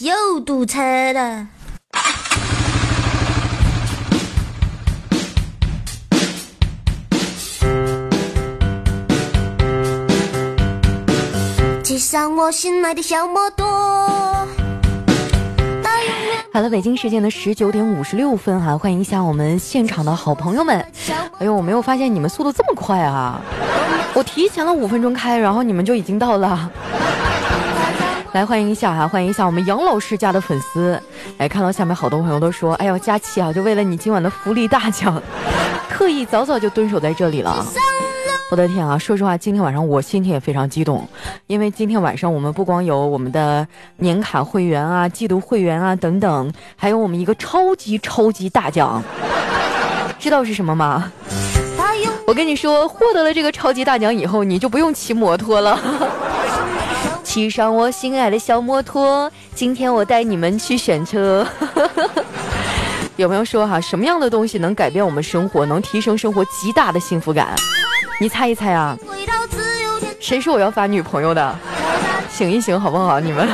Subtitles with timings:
[0.00, 0.80] 又堵车
[1.12, 1.46] 了。
[11.82, 13.66] 骑上我心爱的小摩托。
[16.52, 20.84] 好了，北京时间的十九点五十六分哈，欢迎一下我们现场的好朋友们。
[21.38, 23.40] 哎呦，我没有发现你们速度这么快啊！
[24.14, 26.70] 我提前了五分钟开，然后你们就已经到了。
[28.32, 31.00] 来欢迎一下哈，欢迎一下我们杨老师家的粉丝。
[31.38, 35.20] 哎，看到下面好多朋友都说，哎呦，佳琪啊，就为了你今晚的福利大奖，
[35.88, 37.64] 特意早早就蹲守在这里了。
[38.50, 38.96] 我的天啊！
[38.98, 41.08] 说实话，今天晚上我心情也非常激动，
[41.46, 43.66] 因为今天晚上我们不光有我们的
[43.96, 49.02] 年卡会员啊、季度会员啊等等，还有我们一个超级超级大奖，
[50.20, 51.10] 知道是什么吗？
[52.26, 55.78] 我跟你说，获得了这个超级大奖以后，你就不用骑摩托了，
[57.36, 61.46] 骑上我心爱的小摩托，今天我带你们去选车。
[63.16, 67.48] 有朋友说哈，什么样的东西能改变我们生活，能提升生活极大的幸福感？
[68.18, 68.96] 你猜一猜啊？
[70.18, 71.54] 谁说我要发女朋友的？
[72.30, 73.20] 醒一醒好不好？
[73.20, 73.46] 你们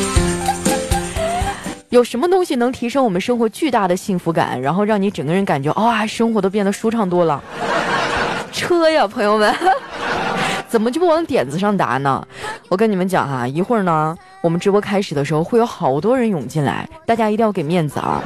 [1.90, 7.44] 有什么东西能提升我们生活巨大的幸福感，然后让你整个人感觉哇，生活都变得舒畅多了？
[8.50, 9.54] 车呀，朋友们，
[10.70, 12.24] 怎么就不往点子上答呢？
[12.68, 18.22] 我跟你们讲哈，一会儿呢，我们直播开始的时候会有好多人涌进来，大家一定要给面子啊，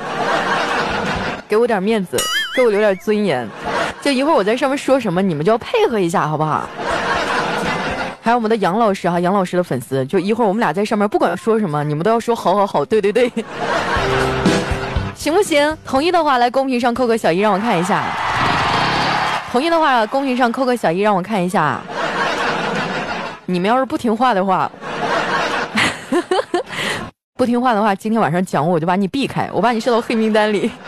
[1.48, 2.19] 给我点面子，
[2.55, 3.48] 给我留点尊严。
[4.03, 6.69] 就一会儿我在上面说什么，你们就要配合一下，好不好？
[8.20, 13.33] 还有我们的杨老师哈，杨老师的粉丝，就一会儿我们俩在上面不管说什么，你们都要说好好好，对对对，
[15.15, 15.75] 行不行？
[15.87, 18.05] 同意的话来公屏上扣个小一，让我看一下。
[19.50, 21.81] 同意的话，公屏上扣个小一，让我看一下。
[23.47, 24.70] 你们要是不听话的话，
[27.37, 30.71] 不听话的话，今天晚上讲我，我就把你避开，我把你设到黑名单里。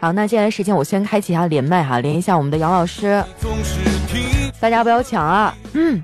[0.00, 3.22] 好，那接下来时间我先开启一下连麦哈，连一下我们的杨老师，
[4.60, 5.54] 大家不要抢啊！
[5.72, 6.02] 嗯，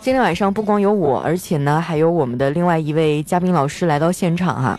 [0.00, 4.78] 今天晚上不光有我，而且呢还有我们的另外一位嘉宾老师来到现场哈。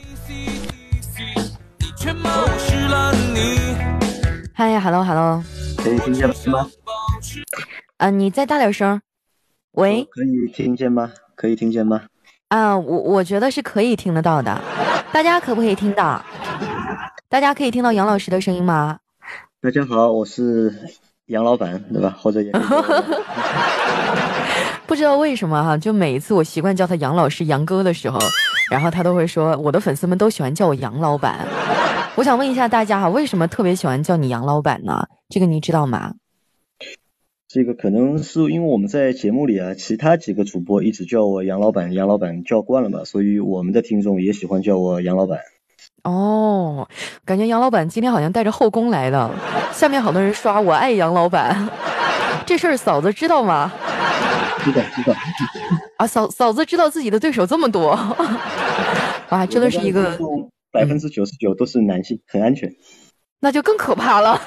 [4.54, 5.44] 嗨，hello，hello，
[5.78, 6.68] 可以听见吗？
[7.98, 9.02] 啊，你再大点声。
[9.74, 11.12] 喂，可以听见吗？
[11.36, 12.02] 可以听见吗？
[12.50, 14.62] 啊，我我觉得是可以听得到的，
[15.14, 16.22] 大家可不可以听到？
[17.30, 18.98] 大家可以听到杨老师的声音吗？
[19.62, 20.74] 大家好，我是
[21.28, 22.14] 杨老板，对吧？
[22.20, 22.62] 或者杨。
[24.86, 28.20] 不知道为什么哈，就每一次我习惯叫他杨老师、杨哥的时候，
[28.70, 31.48] 然后他都会说，我的粉丝们都喜欢叫我杨老板。
[32.16, 35.08] 我想问一下大家哈，为什么特别喜欢叫你杨老板呢？
[35.30, 36.12] 这个你知道吗？
[37.54, 45.40] 这个可能是因为我们在节目里啊，其他几个主播一直叫我杨老板、杨老板叫惯了嘛，所以我们的听众也喜欢叫我杨老板。
[46.04, 46.88] 哦，
[47.26, 49.30] 感觉杨老板今天好像带着后宫来的，
[49.74, 51.70] 下面好多人刷我爱杨老板，
[52.48, 53.70] 这事儿嫂子知道吗？
[54.64, 55.14] 知道知道。
[55.98, 57.90] 啊，嫂嫂子知道自己的对手这么多，
[59.30, 60.18] 哇，真的是一个
[60.72, 62.72] 百分之九十九都是男性，很安全。
[63.42, 64.40] 那就更可怕了，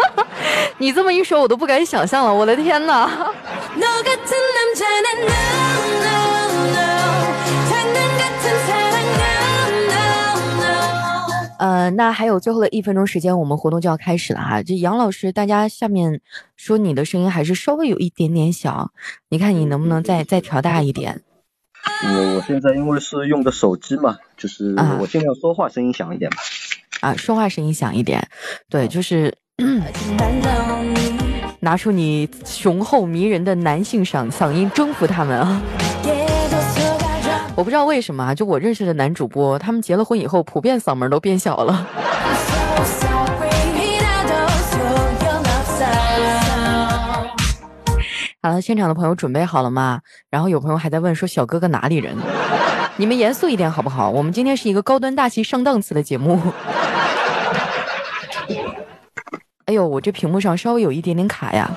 [0.78, 3.10] 你这么一说，我都不敢想象了，我的天哪！
[11.58, 14.62] 呃，那还有最后的一分钟时间，我们活动就要开始了哈。
[14.62, 16.20] 这杨老师，大家下面
[16.54, 18.90] 说你的声音还是稍微有一点点小，
[19.30, 21.22] 你看你能不能再再调大一点？
[22.04, 26.36] 我我现在因为是用的手机嘛，就是我尽量说话声音响一点吧。
[26.36, 26.42] 啊，
[27.14, 28.26] 说话声音响一点，
[28.70, 29.36] 对，就是
[31.60, 35.60] 拿出你雄厚迷人的男性嗓嗓音征服他们啊。
[37.54, 41.86] 我不知道为什么啊，就我认识的男主播，他们结了婚以后，普遍嗓门都变小了。
[48.42, 50.00] 好了，现场的朋友准备好了吗？
[50.30, 52.14] 然后有朋友还在问说小哥哥哪里人？
[52.98, 54.10] 你们严肃一点好不好？
[54.10, 56.40] 我们今天是一个高端大气上档次的节目。
[59.66, 61.68] 哎呦，我这屏幕上稍微有一点点卡呀。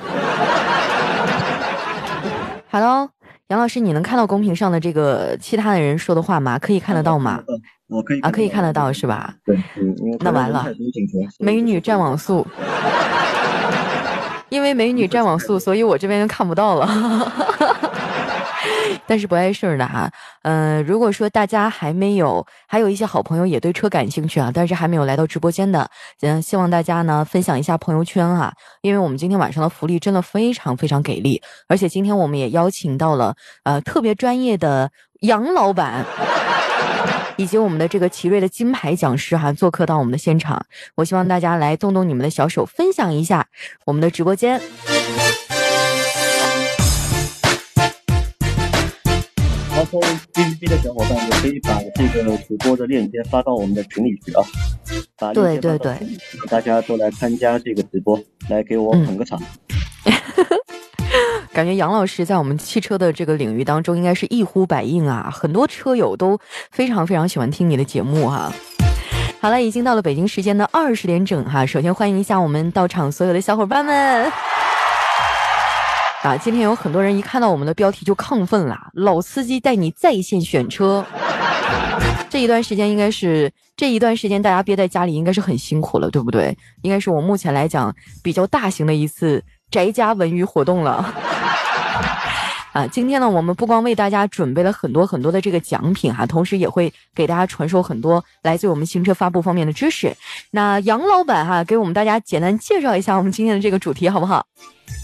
[2.70, 3.10] Hello。
[3.48, 6.56] 杨老师，你能看到公屏上的这个其他的人说的话吗？
[6.56, 7.42] 可以看得到吗？
[7.88, 9.34] 我可以啊，可以看得到是吧？
[9.44, 9.60] 对，
[10.20, 10.64] 那完了，
[11.40, 12.46] 美女占网速，
[14.50, 16.86] 因为美女占网速，所以我这边就看不到了。
[19.06, 20.10] 但是不碍事儿的哈。
[20.42, 25.90] 嗯，如果说大家还没有，还有一些好朋友也对车感兴趣啊，但是还没有来到直播间的，
[26.20, 28.52] 嗯，希望大家呢分享一下朋友圈啊，
[28.82, 33.34] 因为我们今天晚上的福利真的非常非常给力，而且今天我们也邀请到了
[33.64, 34.90] 呃特别专业的
[35.20, 36.04] 杨老板。
[37.36, 40.62] 以及我们的这个奇瑞的金牌讲师哈，做客到我们的现场。
[40.94, 43.46] 我希望大家来动动你们的小手，分享一下
[43.86, 44.60] 我们的直播间。
[49.80, 49.98] 然后
[50.34, 54.42] B B B 的小伙伴也可以把这个直播的链接发到我们的群里去啊。
[55.16, 55.96] 把对对对，
[56.50, 59.40] 大家都来参加这个直播，来给我捧个场。
[61.54, 66.38] 感觉杨老师在我们汽车的这个领域当中应该是一呼百应啊，很多车友都
[66.70, 68.52] 非常非常喜欢听你的节目哈。
[69.40, 74.30] 好了，已经到了北京时间的二十点整哈，首先欢迎一下我们到场所有的小伙伴们。
[76.22, 81.04] 啊，今天有很多人一看到我们的标题就亢奋了，老司机带你在线选车。
[82.28, 86.54] 这一段时间应该是这一段时间大家憋在家里应该是很辛苦了，对不对？
[86.82, 91.14] 应该是我目前来讲比较大型的一次宅家文娱活动了。
[92.72, 100.14] 啊，今天呢，我们不光为大家准备了很多很多的这个奖品哈，同时也会给大家传授很多来自我们新车发布方面的知识。
[100.52, 104.46] 那杨老板哈，给我们大家简单介绍一下我们今天的这个主题好不好？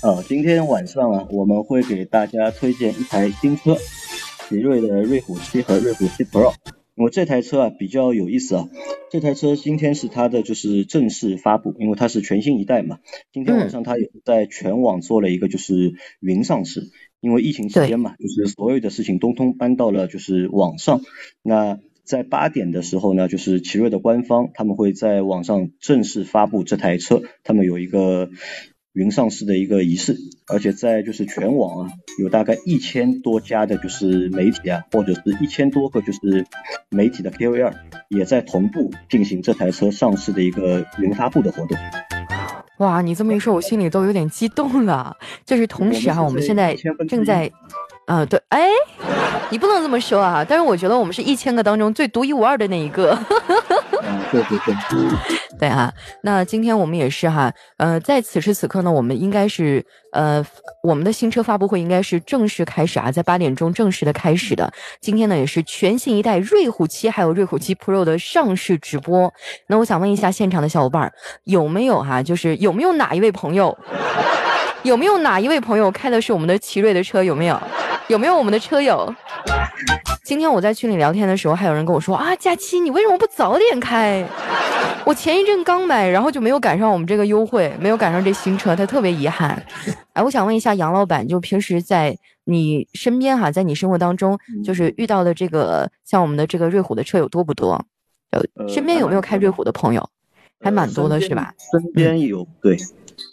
[0.02, 3.76] 呃，今天晚上啊，我们会给大家推荐一台新车，
[4.48, 6.54] 奇瑞的瑞虎七和瑞虎七 Pro。
[6.94, 8.68] 我这台车啊比较有意思啊，
[9.10, 13.00] 这台车今天是它的就是正式发布，因为它是全新一代嘛。
[13.32, 16.90] 今天晚上它也在全网做了一个就是云上市，
[17.20, 21.00] 因为疫情期间嘛，就是所有的事情通通搬到了就是网上。
[21.42, 28.30] 那在八点的时候呢，就是奇瑞的官方他们会在网上正式发布这台车，他们有一个。
[28.96, 30.16] 云上市的一个仪式，
[30.46, 36.46] 而且在就是全网啊，有大概一千多家的就是媒体啊，或者是一千多个就是
[36.88, 37.74] 媒体的 KOL
[38.08, 41.76] 也在同步进行这台车上市的一个云发布的活动。
[42.78, 45.16] 哇，你这么一说，我心里都有点激动了。
[45.44, 46.76] 就是同时啊，我们现在
[47.08, 47.50] 正在，
[48.06, 48.68] 呃，对，哎，
[49.50, 50.44] 你不能这么说啊。
[50.46, 53.18] 但是我觉得我们是一千个当中最独一无二的那一个。
[54.32, 60.44] 对对对，对啊，那今天我们也是哈，呃，在此时此刻呢，我们应该是呃，
[60.82, 64.72] 我们的新车发布会应该是正式开始啊，在八点钟正式的开始的。
[65.00, 69.32] 今天呢，也是全新一代瑞虎七还有瑞虎七 Pro 的上市直播。
[69.68, 71.12] 那我想问一下现场的小伙伴，
[71.44, 73.76] 有没有哈，就是有没有哪一位朋友，
[74.82, 77.22] 有没有哪一位朋友开的是我们的奇瑞的车？
[77.22, 77.60] 有没有？
[78.08, 79.12] 有没有我们的车友？
[80.22, 84.24] 今天我在群里聊天的时候，还有人跟我说啊，佳期你为什么不早点开？
[85.04, 89.60] 我前一阵刚买，然后就没有赶上我们这个优惠，没有赶上这新车，他特别遗憾。
[90.12, 97.84] 哎，我想问一下杨老板，就平时在你身边哈，在你生活当中，就是遇到的这个像我们的这个瑞虎的车友多不多？
[98.30, 100.08] 呃，身边有没有开瑞虎的朋友？
[100.60, 101.52] 还蛮多的是吧？
[101.70, 102.76] 身边有对。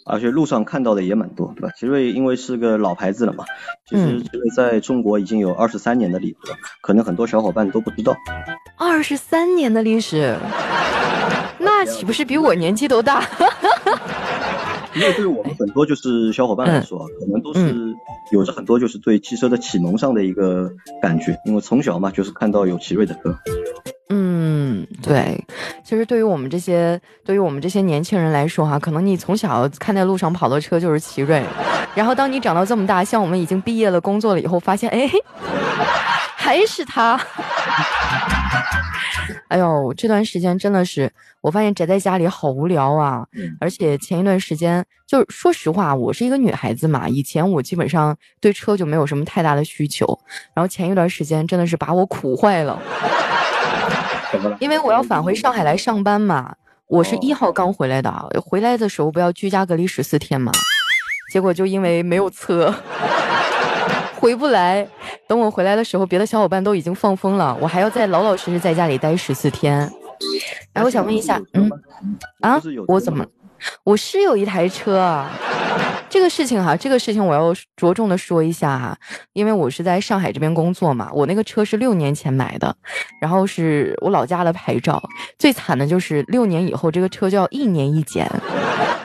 [0.06, 1.70] 而且路上看到的也蛮多，对吧？
[1.76, 3.44] 奇瑞因为是个老牌子了嘛，
[3.88, 8.16] 其实奇瑞在中国已经有二十三年的历史了，可能很多小伙伴都不知道。
[8.76, 10.36] 二十三年的历史，
[11.58, 13.22] 那岂不是比我年纪都大？
[14.94, 17.94] 因为对于我们很多就是小伙伴来说，可能都是
[18.32, 20.70] 有着很多就是对汽车的启蒙上的一个
[21.02, 23.36] 感觉，因为从小嘛就是看到有奇瑞的车。
[24.10, 25.42] 嗯，对，
[25.82, 31.42] 其实对于我们这些对于我们这些年轻人来说哈，可能你从小看在路上跑的车就是奇瑞，
[31.94, 35.10] 然后当你长到这么大，像我们已经毕业了工作了以后，发现哎，
[36.36, 37.20] 还是他。
[39.48, 41.10] 哎呦，这段时间真的是，
[41.40, 43.24] 我发现宅在家里好无聊啊！
[43.60, 50.06] 而且前一段时间，就是说实话，我是一个女孩子嘛，以前我基本上对车就没有什么太大的需求，
[50.54, 52.80] 然后前一段时间真的是把我苦坏了。
[54.58, 56.54] 因为我要返回上海来上班嘛，
[56.88, 58.12] 我是一号刚回来的，
[58.44, 60.50] 回来的时候不要居家隔离十四天嘛，
[61.30, 62.74] 结果就因为没有车，
[64.24, 64.88] 回不来。
[65.28, 69.78] 等我回来的时候，别的小伙伴都已经放风了，我还要再老老实实在家里待十四天。
[70.72, 71.70] 哎，我想问一下，嗯，
[72.40, 73.22] 啊，我怎么，
[73.84, 75.30] 我是有一台车啊。
[76.08, 78.96] 这个事情哈，这个事情我要着重的说一下哈，
[79.34, 82.74] 因为我是在上海这边工作嘛，我那个车是六年前买的，
[83.20, 85.02] 然后是我老家的牌照，
[85.38, 88.26] 最惨的就是六年以后这个车就要一年一检，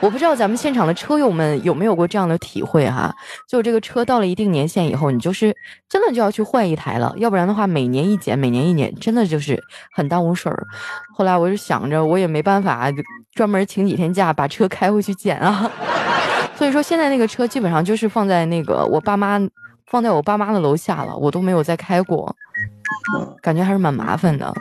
[0.00, 3.14] 我不知道咱们现场的车友们有没有过这样的体会哈，
[3.46, 5.54] 就这个车到了一定年限以后，你就是
[5.88, 9.62] 真的就要去换一台了，要不然的话每年一检，每年一检，真的就是
[9.94, 10.66] 很耽误事儿。
[11.14, 12.90] 后来我就想着，我也没办法，
[13.34, 15.70] 专门请几天假把车开回去检啊。
[16.56, 19.38] 所以说，现在那个车基本上就是放在那个我爸妈
[19.86, 22.34] 放在我爸妈的楼下了，我都没有再开过，
[23.18, 24.54] 嗯，感觉还是蛮麻烦的。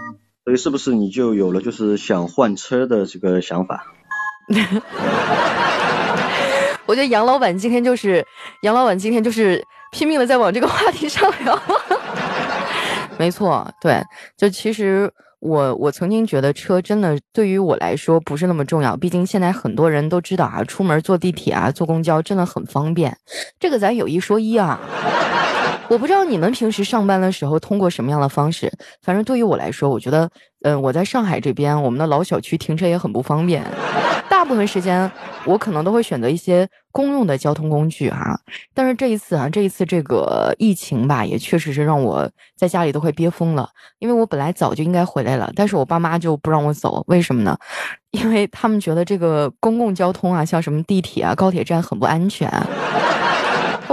[0.44, 3.86] 所以是不是你就有了就是想换车的这个想法？
[6.86, 8.26] 我觉得杨老板今天就是
[8.64, 11.62] 杨老板今天就是拼命的在往这个话题上聊。
[13.18, 14.02] 没错，对，
[14.38, 23.16] 就其实我我曾经觉得车真的对于我来说不是那么重要，毕竟现在很多人都知道啊，出门坐地铁啊、坐公交真的很方便，
[23.60, 24.80] 这个咱有一说一啊。
[25.90, 30.30] 我不知道你们平时上班的时候通过什么样的方式，反正对于我来说，我觉得，
[30.62, 33.66] 嗯，我在上海这边，我们的老小区停车也很不方便，
[34.30, 35.12] 大部分时间
[35.46, 38.40] 我可能都会选择一些公用的交通工具哈。
[38.72, 43.68] 但是这一次啊，这一次这个疫情吧，也确实是让我在家里都快憋疯了，
[43.98, 47.58] 因为我本来早就应该回来了，但是我爸妈就不让我走，为什么呢？
[48.12, 52.48] 因为他们觉得这个公共交通啊，像什么地铁啊、高铁站很不安全。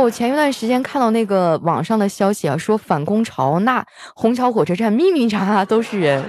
[0.02, 3.84] 我前一段时间看到那个网上的消息啊，说反攻潮，那
[4.14, 6.22] 虹桥火车站密密匝匝都是人，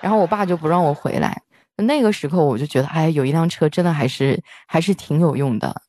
[0.00, 1.42] 然后我爸就不让我回来。
[1.76, 5.82] 那个时候我就觉得，哎，有一辆车真的还是还是挺有用的。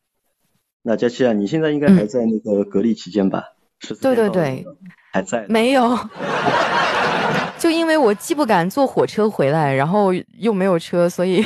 [0.81, 3.43] 那佳琪啊，你现在应该还在那个隔离期间吧？
[3.79, 3.93] 是。
[3.95, 4.65] 对对对，
[5.13, 5.45] 还在。
[5.47, 5.97] 没有，
[7.57, 11.45] 就因为我既不敢坐火车回来，然后又没有车，所以。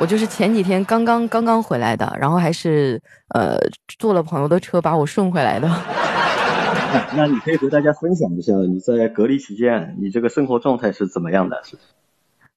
[0.00, 3.00] 我就是前几天刚刚刚刚回来的，然后还是
[3.34, 3.56] 呃
[3.98, 5.68] 坐了朋友的车把我顺回来的。
[5.68, 11.60] 那 那你可以和大家分享一下你在隔离期间你这个生活状态是怎么样的？
[11.64, 11.76] 是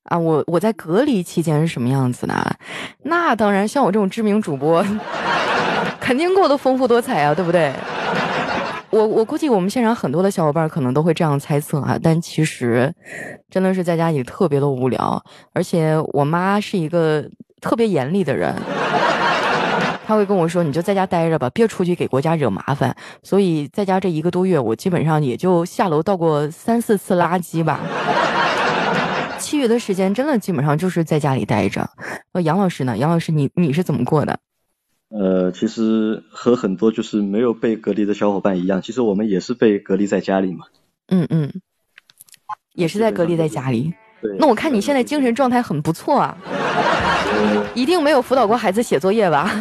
[0.04, 2.34] 啊，我我在隔离期间是什么样子的？
[3.04, 4.86] 那当然，像我这种知名主播，
[6.00, 7.74] 肯定过得丰富多彩啊，对不对？
[8.92, 12.94] 我我估计我们现场很多的小伙伴可能都会这样猜测哈，但其实
[13.50, 17.26] 真的是在家里特别的无聊，而且我妈是一个
[17.62, 18.54] 特别严厉的人，
[20.06, 22.94] 她会跟我说：“你就在家待着吧，别出去给国家惹麻烦。”
[23.24, 27.80] 所以在家这一个多月，我基本上也就下楼倒过三四次垃圾吧，
[29.40, 31.90] 其余的时间真的基本上就是在家里待着。
[32.34, 32.98] 呃，杨老师呢？
[32.98, 34.38] 杨老师，你你是怎么过的？
[35.12, 40.66] 呃，其实和很多就是没有被隔离的小伙伴一样，其实我们也是被隔离在家里嘛。
[41.10, 41.52] 嗯嗯，
[42.74, 43.94] 也是在隔离在家里。
[44.22, 44.36] 对。
[44.40, 46.38] 那我看你现在精神状态很不错啊，
[47.76, 49.52] 一定没有辅导过孩子写作业吧？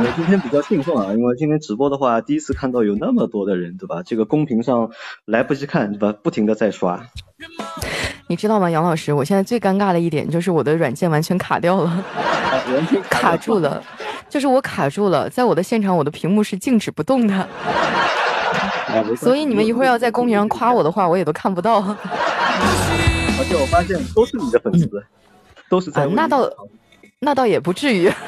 [0.00, 4.02] 我今天比较兴奋啊，因为今天直播的话，第一次看到有那么多的人，对吧？
[4.04, 4.90] 这个公屏上
[5.24, 6.12] 来不及看，对吧？
[6.22, 7.00] 不停的在刷。
[8.28, 9.14] 你知道吗，杨老师？
[9.14, 12.04] 我现在最尴尬的一点就是我的软件完全卡掉了，
[13.08, 13.82] 卡住了。
[14.28, 17.48] 就是我卡住了，在我的现场，我的屏幕是静止不动的，
[19.16, 21.78] 所以你们一会儿要在公屏上夸我的话，我也都看不到。
[21.80, 24.88] 而且我发现都是你的粉丝，
[25.68, 26.50] 都是在那倒
[27.20, 28.12] 那倒也不至于。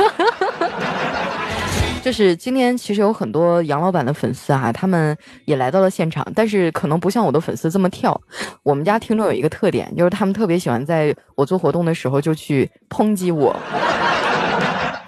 [2.03, 5.15] 就是今天其实有很多杨老板的粉丝啊，他们
[5.45, 8.19] 也来到了现场，但是可能不像我的粉丝这么跳。
[8.63, 13.55] 我们家听众有一个特点，就是他们特别喜欢在我做活动的时候就去抨击我。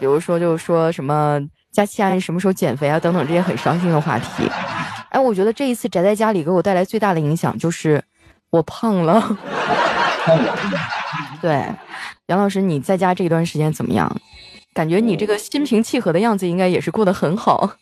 [0.03, 1.41] 比如说，就是说什么
[1.71, 2.99] 佳期啊，你什么时候减肥啊？
[2.99, 4.51] 等等这些很伤心的话题。
[5.11, 8.03] 哎，我觉得这一次宅在家里给我带来最大的影响就是
[8.51, 9.21] 我胖了。
[10.25, 10.59] 胖了。
[11.41, 11.65] 对，
[12.27, 14.13] 杨老师，你在家这段时间怎么样？
[14.75, 17.75] 感觉你这个心平气和的样子，应该也是过得很好。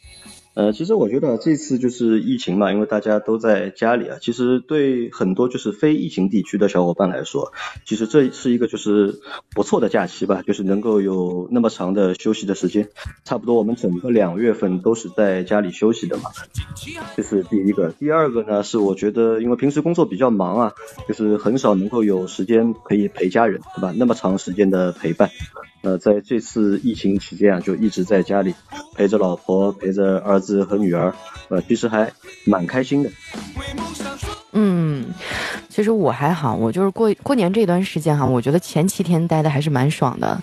[0.52, 7.52] 呃，其实我觉得这次就是疫情嘛，因为大家都在家里啊，其实对很多就是非疫情地区的小伙伴来说，
[7.86, 9.20] 其实这是一个就是
[9.54, 12.88] 不错的假期吧，就是能够有那么长的休息的时间，
[13.24, 16.30] 差不多我们整个两月份都是在家里休息的嘛，
[17.16, 17.90] 这是第一个。
[17.92, 20.72] 第二个呢，是我觉得因为平时工作比较忙啊，
[21.06, 23.94] 就是很少能够有时间可以陪家人，对吧？
[23.96, 25.30] 那么长时间的陪伴。
[25.82, 28.54] 呃，在这次疫情期间啊，就一直在家里
[28.94, 31.14] 陪着老婆，陪着儿子和女儿，
[31.48, 32.12] 呃，其实还
[32.44, 33.10] 蛮开心的。
[34.52, 35.06] 嗯，
[35.68, 40.38] 其实我还好，我就是过过年这段时间哈，我觉得前七天待的还是蛮爽的，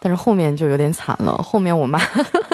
[0.00, 1.36] 但是后面就有点惨了。
[1.36, 2.00] 后面我妈，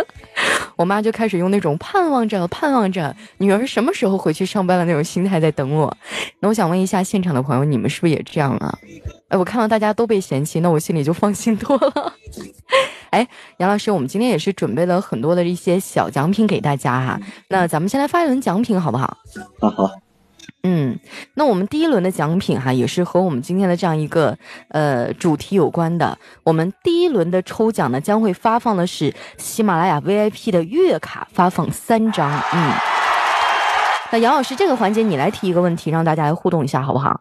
[0.76, 5.96] 我妈就开始用那种盼望着、盼望着女儿什么时候回去上班的那种心态在等我。
[6.40, 8.78] 那我想问一下现场的朋友，你们是不是也这样啊？
[9.28, 12.12] 哎，我看到大家都被嫌弃，那我心里就放心多了。
[13.10, 13.26] 哎，
[13.58, 17.20] 杨老师，我们今天也是准备了很多的一些小奖品给大家哈。
[17.48, 19.16] 那咱们先来发一轮奖品好不好？
[19.60, 19.90] 好好。
[20.62, 20.98] 嗯，
[21.34, 24.36] 那我们第一轮的奖品哈，也是和我们今天的这样一个
[24.70, 26.18] 呃主题有关的。
[26.42, 32.30] 我们第一轮的抽奖呢，将会发放的是喜马拉雅 VIP 的月卡，发放三张。
[32.52, 32.72] 嗯，
[34.10, 37.20] 那杨老师这个环节你来提一个问题，让大家来互动一下好不好？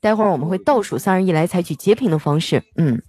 [0.00, 2.62] 待会儿我们会倒数三二一来采取截屏的方式。
[2.76, 3.00] 嗯，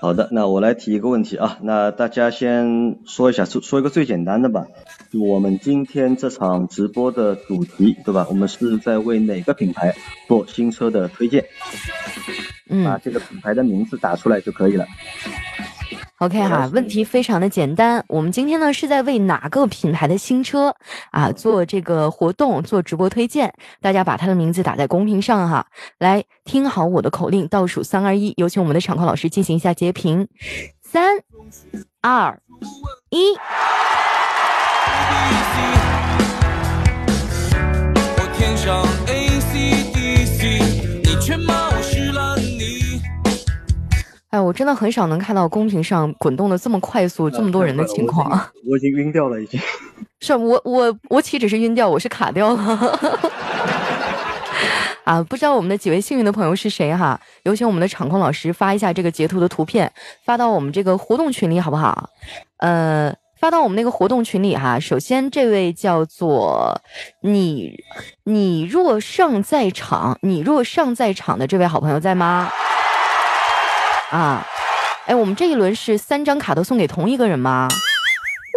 [0.00, 1.58] 好的，那我来提一个问题啊。
[1.62, 4.66] 那大家先说一下，说说一个最简单的吧。
[5.10, 8.26] 就我们今天这场直播的主题，对吧？
[8.28, 9.94] 我们是在为哪个品牌
[10.26, 11.44] 做新车的推荐？
[12.68, 14.86] 嗯，把这个品牌的名字打出来就可以了。
[16.18, 18.04] OK 哈，问题非常的简单。
[18.08, 20.74] 我们今天呢是在为哪个品牌的新车
[21.12, 23.52] 啊做这个活动做直播推荐？
[23.80, 25.64] 大家把它的名字打在公屏上哈。
[25.98, 30.26] 来听好我的口令，倒数三二一，有请我们的场控老师进行一下截屏。
[30.82, 31.18] 三、
[32.00, 32.40] 二、
[33.10, 33.36] 一。
[38.16, 38.84] 我天上
[44.30, 48.30] 哎，我真的很少能看到公屏上滚动的这么快速、这么多人的情况。
[48.68, 49.58] 我已经晕掉了，已经。
[50.20, 52.98] 是我我我岂止是晕掉，我是卡掉了。
[55.04, 57.18] 啊，不知道我们的几位幸运的朋友是谁哈？
[57.44, 59.90] 有请我们的场控老师发一下这个截图的图片，
[60.26, 62.10] 发到我们这个活动群里好不好？
[62.58, 64.78] 呃，发到我们那个活动群里哈。
[64.78, 66.78] 首先，这位叫做
[67.22, 67.72] 你
[68.24, 72.50] 你若尚在场，你若尚在场的这位好朋友在吗？
[74.10, 74.46] 啊，
[75.06, 77.68] 哎，我们这一轮是三张卡都送给同一个人吗？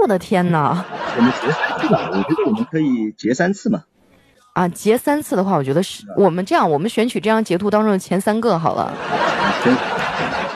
[0.02, 0.84] 我的天呐！
[1.16, 3.84] 我们结三次吧，我觉得我们可以结三次嘛。
[4.54, 8.92] 啊，截三次的话，我觉得是我们这样，我们选取这张截图当中的前三个好了。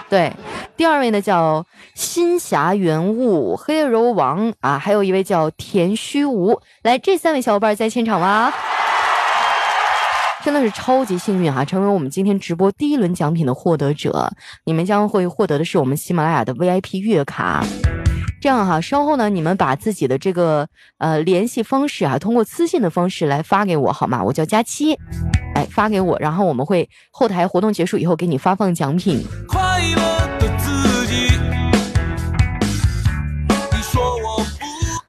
[0.10, 0.32] 对，
[0.78, 8.52] 第二位呢叫新霞原物黑柔王啊，还有一位叫田虚无，来，这三位小伙伴在现场吗？
[10.46, 14.32] 真的是超级幸运哈、成为我们今天直播第一轮奖品的获得者。
[14.64, 17.66] 你们将会获得的是我们喜马拉雅的 VIP 月卡。
[18.40, 20.68] 这样哈，稍后呢，你们把自己的这个
[21.00, 24.24] 呃联系方式啊，通过私信的方式来发给我好吗？
[24.24, 24.94] 我叫佳期，
[25.56, 29.26] 哎，发给我，然后我们会后台活动结束以后给你发放奖品。
[29.48, 30.95] 快乐的自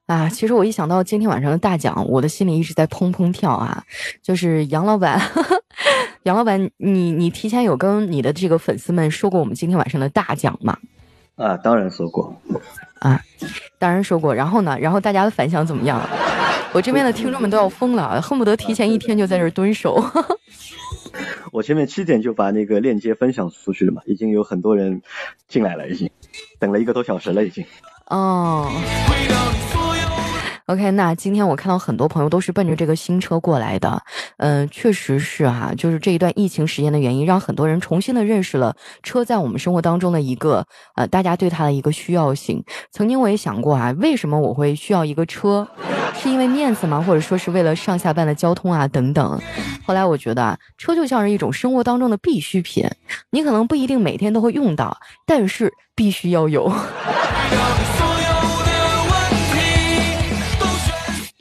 [0.07, 3.83] 啊，其实我一想到今天晚上的大奖，我的心里一直在砰砰跳啊！
[4.23, 5.21] 就是杨老板，
[6.23, 10.79] 杨老板，你你提前有跟你的这个粉丝们说过我们今天晚上的大奖吗？
[11.35, 12.35] 啊，当然说过。
[13.01, 13.21] 啊，
[13.79, 14.33] 当然说过。
[14.33, 16.01] 然后呢，然后大家的反响怎么样？
[16.73, 20.03] 我这边的听众们都要疯了，恨不得提前一天就在这儿蹲守。
[21.51, 25.03] 我前面七点就把那个链接分享出去了嘛，已经有很多人
[25.49, 26.09] 进来了，已经
[26.61, 27.65] 等了一个多小时了，已经。
[28.07, 28.71] 哦。
[30.67, 34.03] ，OK，那今天我看到很多朋友都是奔着这个新车过来的，
[34.39, 42.63] 嗯、确实是哈、就是这一段疫情时间的原因，让很多人重新的认识了车在我们生活当中的一个呃，大家对它的一个需要性。
[42.91, 45.67] 曾经我也想过啊，为什么我会需要一个车？
[46.19, 47.05] 是因为面子吗？
[47.07, 49.41] 或者说是为了上下班的交通啊等等？
[49.85, 52.89] 后来我觉得啊，车就像是一种生活当中的必需品，
[53.31, 56.73] 你可能不一定每天都会用到，但是必须要有。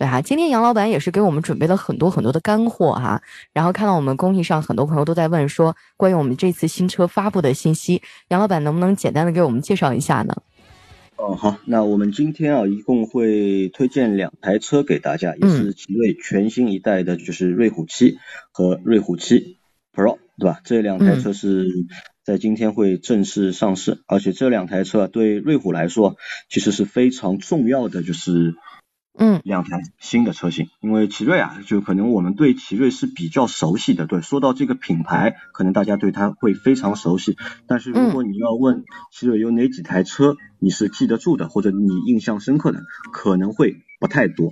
[0.05, 10.35] 对哈、今天杨老板也是给我们准备了很多很多的干货哈、然后看到我们公屏上很多朋友都在问说关于我们这次新车发布的信息，杨老板能不能简单的给我们介绍一下呢？
[11.15, 18.19] 哦，好，那我们今天啊，一共会推荐两台车给大家，也是奇瑞全新一代的，就是瑞虎七
[18.51, 19.57] 和瑞虎七
[19.91, 20.59] Pro，对吧？
[20.63, 21.65] 这两台车是
[22.23, 26.15] 在今天会正式上市，而且这两台车啊，对瑞虎来说
[26.47, 28.53] 其实是非常重要的，就是
[29.17, 29.41] 嗯。
[29.43, 44.51] 两台新的车型，因为奇瑞啊，就可能我们对奇瑞是比较熟悉的，对，说到这个品牌，可能大家对它会非常熟悉，但是如果你要问奇瑞有哪几台车你是记得住的，或者你印象深刻的，可能会不太多。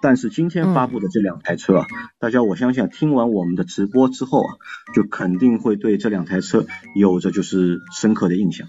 [0.00, 1.86] 但是今天发布的这两台车啊，
[2.18, 4.50] 大家我相信啊听完我们的直播之后啊，
[4.94, 8.66] 就肯定会对这两台车有着就是深刻的印象。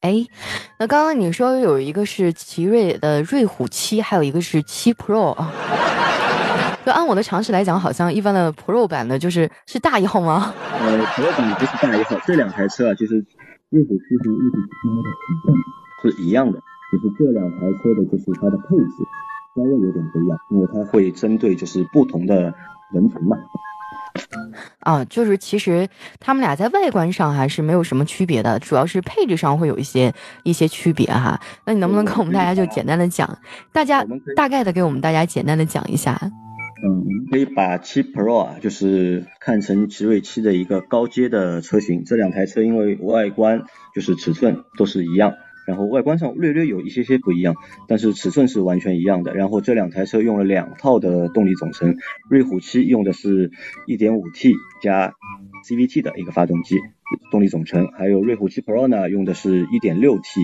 [0.00, 0.24] 哎，
[0.78, 5.50] 那刚刚你说有一个是奇瑞的瑞虎七，还有一个是七 Pro 啊。
[6.84, 10.52] 就按我的常识来讲，好像一般的 Pro 版的就是是大一号吗？
[10.80, 13.24] 呃，Pro 版不是大一号，这两台车啊，就是
[13.70, 16.58] 瑞虎七和瑞虎七的尺寸是一样的，
[16.92, 18.92] 就是这两台车的就是它的配置
[19.56, 22.52] 稍微有点不一样，因为它会针对就是不同的
[22.92, 23.38] 人群嘛。
[24.80, 25.88] 啊，就是其实
[26.20, 30.12] 他们俩在外观上还是没有什么区别的，主要是配置上会有一些
[30.44, 31.40] 一些区别哈。
[31.66, 33.38] 那你能不能跟我们大家就简单的讲，
[33.72, 34.04] 大家
[34.36, 36.18] 大概的给我们大家简单的讲一下？
[36.86, 42.04] 嗯，我们可以把七 Pro 啊，就是看成奇瑞七的一个高阶的车型。
[42.04, 43.62] 这两台车因为外观
[43.94, 45.32] 就是尺寸都是一样，
[45.66, 47.54] 然后外观上略略有一些些不一样，
[47.88, 49.34] 但是尺寸是完全一样的。
[49.34, 51.96] 然后这两台车用了两套的动力总成，
[52.28, 53.50] 瑞虎七用的是
[53.86, 55.14] 1.5T 加
[55.66, 56.78] CVT 的一个发动机
[57.30, 60.40] 动力总成，还有瑞虎七 Pro 呢用的是 1.6T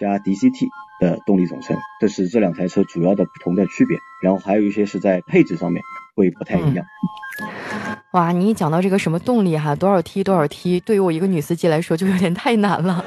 [0.00, 0.66] 加 DCT
[1.00, 3.98] 的动力总成，这是这两台车主要的不同的区别。
[4.22, 5.82] 然后还有一些是在配置上面
[6.14, 6.84] 会不太一样。
[8.12, 13.04] 哇，你一讲到这个什么动力哈，多少 T 多少 T，对于我一个女司机来说就有点太难了。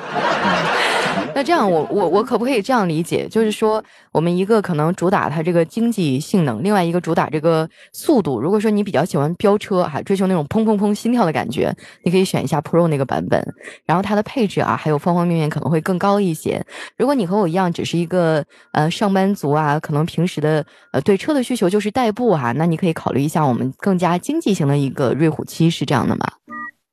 [1.37, 3.27] 那这样，我我我可不可以这样理解？
[3.29, 8.41] 就是说，我们一个可能主打它这个经济性能，另外一个主打这个速度。
[8.41, 11.71] 如果说你比较喜欢飙车，还追求那种砰砰砰心跳的感觉，
[12.03, 13.39] 你可以选一下 Pro 那个版本。
[13.85, 16.59] 然后它的配置啊，还有方方面面可能会更高一些。
[16.97, 26.25] 如果你和我一样，只是一个呃上班族啊，可能平时的呃对车的需求就是代步啊，那你可以考虑一下我们更加经济型的一个瑞虎七，是这样的吗？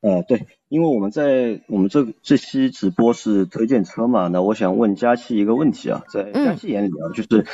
[0.04, 7.46] 呃，对，因为我们在我们这这期直播是推荐车嘛，那我想问佳期一个问题啊，在佳期眼里啊，就是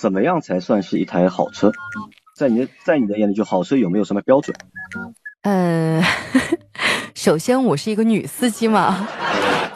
[0.00, 1.70] 怎么样才算是一台好车？
[2.34, 4.56] 在你的在你的眼里，就好车有没有什么标准？
[5.42, 6.02] 嗯，
[7.14, 9.06] 首先我是一个女司机嘛，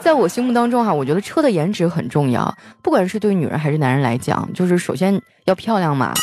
[0.00, 6.14] 在我心目当中哈，我觉得车的颜值很重要，不管是对女人还是男人来讲，就是首先要漂亮嘛。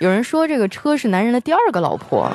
[0.00, 2.30] 有人说这个车是男人的第二个老婆，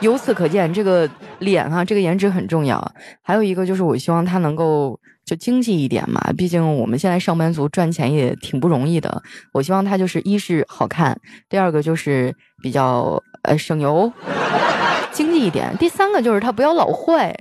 [0.00, 2.92] 由此可见，这个脸哈，这个颜值很重要。
[3.22, 9.22] 还有一个就是，我希望他能够就经济一点嘛，毕竟我们现在上班族赚钱也挺不容易的。
[9.52, 11.18] 我希望他就是一是好看，
[11.48, 14.12] 第二个就是比较呃省油，
[15.10, 15.74] 经济一点。
[15.78, 17.34] 第三个就是他不要老坏，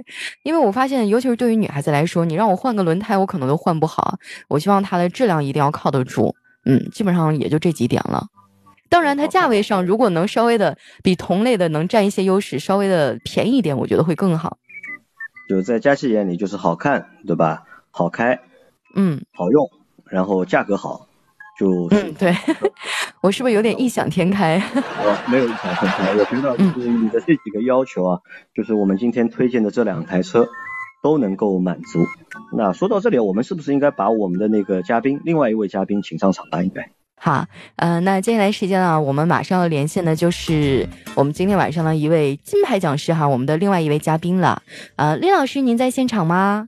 [0.44, 4.18] 因为我发现，尤其是对于女孩子来说，你让我换个轮胎，我可能都换不好。
[4.48, 6.34] 我希望它的质量一定要靠得住。
[6.66, 8.26] 嗯，基本上也就这几点了。
[8.90, 14.58] 当然，它价位上如果能稍微的比同类的能占一些优势，稍微的便宜一点，我觉得会更好。
[15.50, 17.64] 就在佳琪眼里，就是好看，对吧？
[17.92, 18.40] 好开，
[18.96, 19.70] 嗯，好用，
[20.06, 21.08] 然后价格好，
[21.60, 22.36] 就嗯，对
[23.22, 24.62] 我是不是有点异想天开？
[24.76, 28.20] 我 没有异想天开，我觉得就是你的这几个要求啊，
[28.56, 30.48] 就是我们今天推荐的这两台车
[31.02, 32.06] 都能够满足。
[32.56, 36.64] 那说到这里，我们是不是应该把我们的那个嘉宾，另外一位嘉宾请上场吧？
[36.64, 36.90] 应该。
[37.24, 37.46] 好，
[37.78, 44.62] 呃，那接下来时间啊，我们马上要连线的就是我们今天晚上的一位金牌讲师哈，我们的另外一位嘉宾了。
[44.98, 46.68] 呃，李老师，您在现场吗？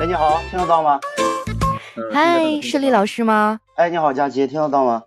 [0.00, 0.98] 哎，你好，听得到吗？
[2.14, 3.60] 嗨，是李老师吗？
[3.76, 5.02] 哎，你好，佳琪，听得到吗？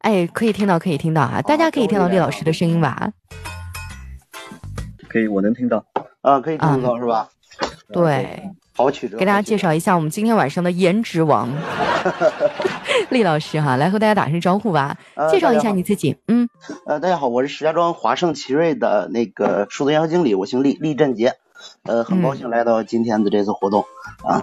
[0.00, 3.12] 哎，可以听到，可以听到啊，大家可以听到李老师的声音吧？
[5.08, 5.84] 可以，我能听到。
[6.22, 7.28] 啊，可以听得到是吧？
[7.92, 9.18] 对，好曲折。
[9.18, 11.48] 给大家介绍一下我们今天晚上的颜值王。
[13.10, 14.96] 厉老师哈，来和大家打声招呼吧，
[15.30, 16.16] 介绍一下你自己。
[16.28, 16.48] 嗯，
[16.86, 21.34] 呃，大家好，我是石家庄华盛奇瑞的那个数字营销经理，我姓厉，厉振杰。
[21.82, 23.84] 呃，很高兴来到今天的这次活动
[24.22, 24.40] 啊。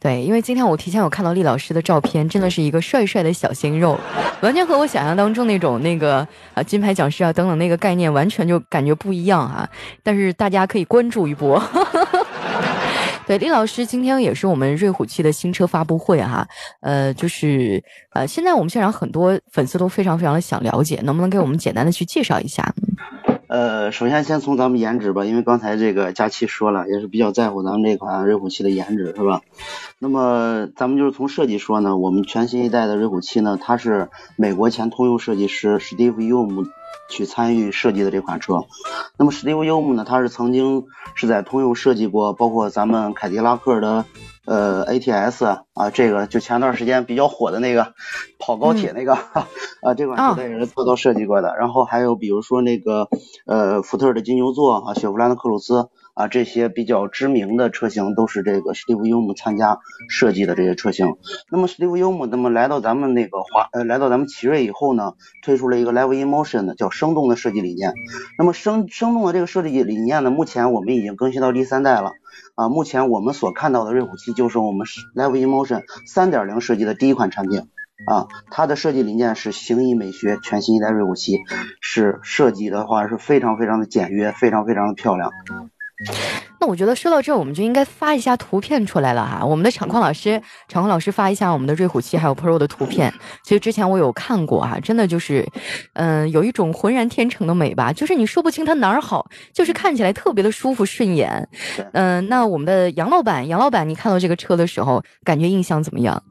[0.00, 3.96] 对，因为今天我提前有看到厉老师的照片，真的是一个帅帅的小鲜肉，
[4.40, 9.68] 完全和我想象当中那种那个啊金牌讲师啊等等那个概念完全就感觉不一样哈。
[10.02, 11.62] 但是大家可以关注一波。
[13.30, 16.44] 对，李老师今天也是我们瑞虎七的新车发布会哈，
[16.80, 17.80] 呃，就是
[18.12, 22.74] 呃，现在我们现场很多粉丝都非常非常的想了解，能不能给我们简单的去介绍一下？
[23.46, 29.42] 呃，首先先从咱们颜值吧，因为刚才这个佳琪说了，也是比较在乎咱们这款瑞虎七的颜值，是吧？
[30.00, 36.66] 那么咱们就是从设计说呢，我们全新一代的瑞虎七呢，它是美国前通用设计师史蒂夫·尤姆。
[37.08, 38.64] 去参与设计的这款车，
[39.18, 40.04] 那么史蒂夫·尤姆呢？
[40.06, 44.04] 他是曾经是在通用设计过，包括咱们凯迪拉克的
[44.46, 47.94] 呃 ATS 啊，这个就前段时间比较火的那个
[48.38, 51.56] 跑高铁那个啊，这款车他也是做到设计过的。
[51.58, 53.08] 然后还有比如说那个
[53.46, 55.88] 呃福特的金牛座啊，雪佛兰的克鲁兹。
[56.14, 61.06] 啊，这些比较知名的车型都是这个 Steve y u m 参加设计的这些车型。
[61.50, 67.94] 那么 Steve y u m 那么来到咱们那个华呃来到咱们奇瑞以后呢，推出了一个 Live in Motion 的叫生动的设计理念。
[68.38, 72.12] 那么生生动的这个设计理念呢，目前我们已经更新到第三代了。
[72.54, 77.68] 啊，目前我们所看到的瑞虎七就是我们 Live in Motion 三点零设计的第一款产品。
[78.06, 81.36] 啊，它的设计理念是形意美学，全新一代瑞虎七
[81.82, 85.30] 是设计的话是非常非常的简约，非常非常的漂亮。
[86.60, 89.44] 那我觉得说到这，我们就应该发一下图片出来了哈。
[89.44, 93.12] 我们的场控老师，场控老师发一下我们的瑞虎七还有 Pro 的图片。
[93.42, 95.46] 其实之前我有看过哈，真的就是，
[95.94, 101.48] 嗯，有一种浑然天成的美吧，就是你说不清它哪儿好，就是看起来特别的舒服顺眼。
[101.92, 106.22] 嗯，那我们的杨老板，杨老板，你看到这个车的时候，感觉印象怎么样？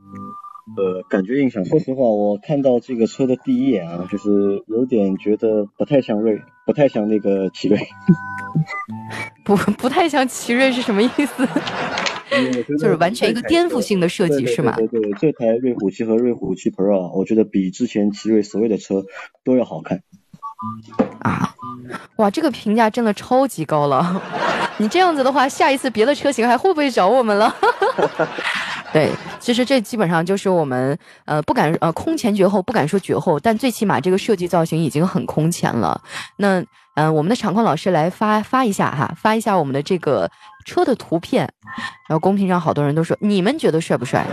[0.77, 7.79] 呃，感觉印象，说实话，我看到这个车的第一眼啊，就是有点觉得不太像瑞，不太像那个奇瑞。
[9.43, 11.47] 不，不太像奇瑞是什么意思？
[12.77, 14.75] 就是完全一个颠覆性的设计，是吗？
[14.77, 19.03] 对对对，这台瑞虎七和瑞虎七 Pro，我觉得比之前奇瑞所有的车
[19.43, 20.03] 都要好看。
[21.21, 21.53] 啊，
[22.17, 24.21] 哇，这个评价真的超级高了！
[24.77, 27.53] 你这样子的话，下一次别的车型还会不会找我们了？
[28.91, 36.01] 对，其实这基本上就是我们呃不敢呃空前绝后，不敢说绝后，但最起码这个设计造型已经很空前了。
[36.37, 36.63] 那
[36.95, 40.29] 嗯，我们的场控老师来发发一下哈，发一下我们的这个
[40.65, 41.49] 车的图片，
[42.07, 44.25] 然后公屏上好多人都说你们觉得帅不帅？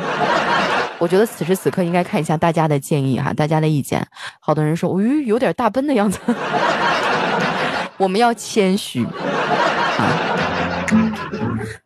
[0.98, 4.06] 我觉得此时此刻应该看一下大家的建议哈，大家的意见。
[4.40, 6.18] 好多人说，咦，有点大奔的样子。
[7.98, 10.36] 我们要谦虚啊。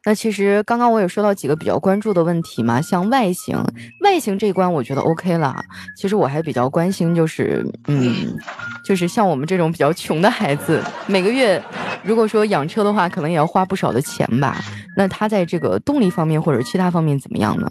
[0.04, 3.56] 那其实刚刚我也说到几个比较关注的问题嘛，像外形，
[4.02, 5.56] 外形这一关我觉得 OK 了。
[5.96, 8.36] 其实我还比较关心，就是嗯，
[8.84, 11.62] 就是像我们这种比较穷的孩子，每个月
[12.02, 14.56] 如果说养车的话，可能也要花不少的钱吧。
[14.96, 17.70] 那他在这个动力方面或者其他方面怎么样呢？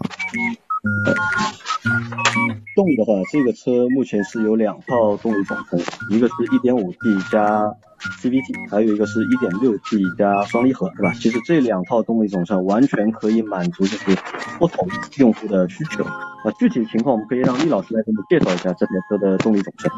[2.75, 7.73] 动力的话，这个车目前是有两套动力总成，一个是 1.5T 加
[8.21, 11.11] CVT，还有一个是 1.6T 加双离合，是吧？
[11.13, 14.17] 其实这两套动力总成完全可以满足就是
[14.57, 14.87] 不同
[15.17, 16.03] 用户的需求。
[16.03, 19.91] 啊，具体情况我们可以让厉老师来给我们介绍一下这台车的动力总成。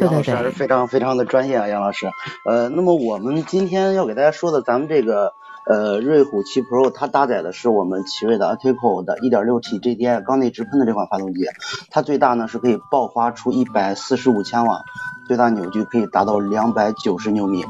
[0.00, 2.08] 杨老师还是非常非常的专业啊，杨老师。
[2.44, 5.32] 呃，那么我们今天要给大家说的，咱们这个。
[5.66, 11.44] 呃，瑞虎7 Pro 它搭载的是我们奇瑞的 Ateco 的 1.6T JDI 缸内直喷的这款发动机，
[11.90, 14.82] 它最大呢是可以爆发出145千瓦，
[15.28, 17.62] 最大扭矩可以达到290牛米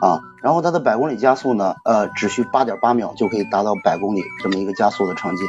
[0.00, 0.20] 啊。
[0.42, 5.42] 然后它的百公里加速呢，呃，只需8.8秒就可以达到百公里这么一个加速的成绩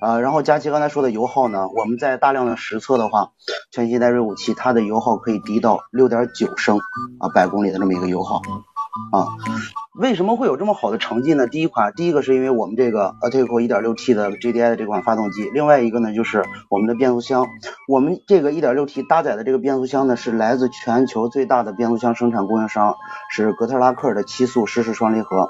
[0.00, 0.20] 啊。
[0.20, 3.30] 然后佳琪刚才说的油耗呢，我们在大量的实测的话，
[3.70, 6.78] 全新一代瑞虎7它的油耗可以低到6.9升
[7.18, 8.42] 啊百公里的这么一个油耗。
[9.12, 9.26] 啊，
[10.00, 11.46] 为什么会有这么好的成绩呢？
[11.46, 17.46] 第一款，第一个是因为我们这个 Ateco 1.6T 的 JDI 的这款发动机，另外一个呢就是我们的变速箱。
[17.88, 22.96] 我们这个 1.6T 搭载的这个变速箱呢是来自全球最大的变速箱生产供应商，
[23.30, 25.48] 是格特拉克的七速湿式双离合。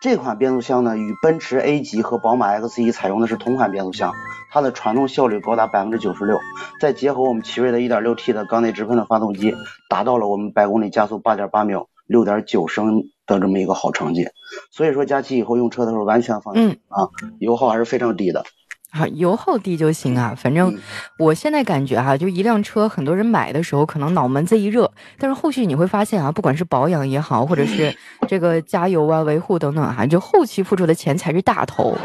[0.00, 4.12] 这款变速箱呢与奔驰 A 级和宝马 X1 采用的是同款变速箱，
[4.52, 6.38] 它的传动效率高达百分之九十六，
[6.80, 9.54] 再结合我们奇瑞的 1.6T 的缸内直喷的发动机，
[9.88, 11.88] 达到了我们百公里加速八点八秒。
[12.06, 14.26] 六点九升的这么一个好成绩，
[14.70, 18.44] 所以说佳琪以后用车的时候完全放心啊，油耗还是非常低的。
[18.90, 20.74] 啊，油耗低就行啊，反正
[21.18, 27.94] 我现在感觉哈，就一辆车，很多人买的时候可能脑门子一热，但是后续你会发现啊，不管是保养也好，或者是
[28.26, 31.98] 这个加油啊、维护等等哈，就后期付出的钱才是大头。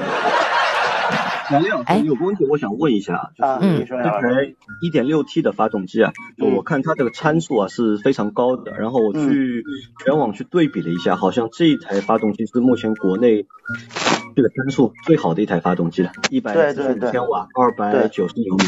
[1.51, 9.63] 杨亮，有个问题我想问一下，就是这台一点六 T 的发动机啊，就我看它这个参数啊是非常高的，然后我去
[10.03, 13.45] 全网去对比了一下，好像这一台发动机是目前国内
[14.35, 18.63] 这个参数最好的一台发动机了，一百四十五千瓦，二百九十牛米。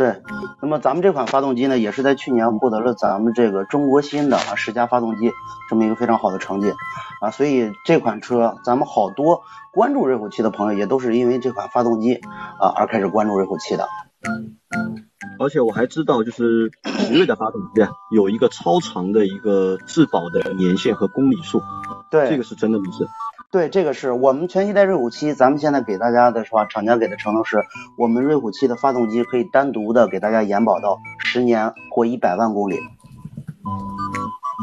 [0.00, 0.22] 对，
[0.62, 5.30] 那么咱们这款发动机呢，也是在去年获得了咱们这个中国新的啊十佳发动机
[5.68, 6.72] 这么一个非常好的成绩
[7.20, 9.42] 啊，所以这款车咱们好多
[9.74, 13.86] 关注瑞虎七的朋友也都是因为这款发动机啊而开始关注瑞虎七的。
[15.38, 21.60] 而且我还知道，就是奇瑞的发动机啊，有一个超长的一个质保的年限和公里数，
[22.10, 23.06] 对，这个是真的不是？
[23.52, 26.66] 对，这个是我们全新一代瑞虎七，咱们现在给大家的是吧？
[26.66, 27.58] 厂家给的承诺是，
[27.98, 32.78] 我们瑞虎七的发动机可以单独的给大家延保到十年或一百万公里。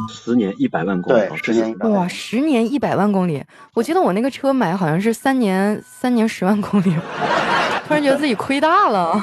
[0.10, 1.90] 十年一百万公里，对，十年一百。
[1.90, 6.96] 哇，十年一百万公里，我记得我那个车买好像是三年，三年十万公里，
[7.86, 9.22] 突然觉得自己亏大了。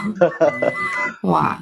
[1.24, 1.59] 哇。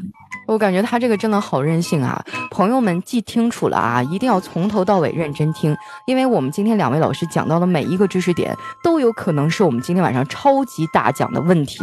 [0.52, 2.22] 我感觉他这个真的好任性啊！
[2.50, 5.74] 朋友们记清楚了啊，一定要从头到尾认真听，
[6.06, 11.82] 因为我们今天两位老师讲到的每一个知识点，都有可能是我们今天晚上超级大奖的问题。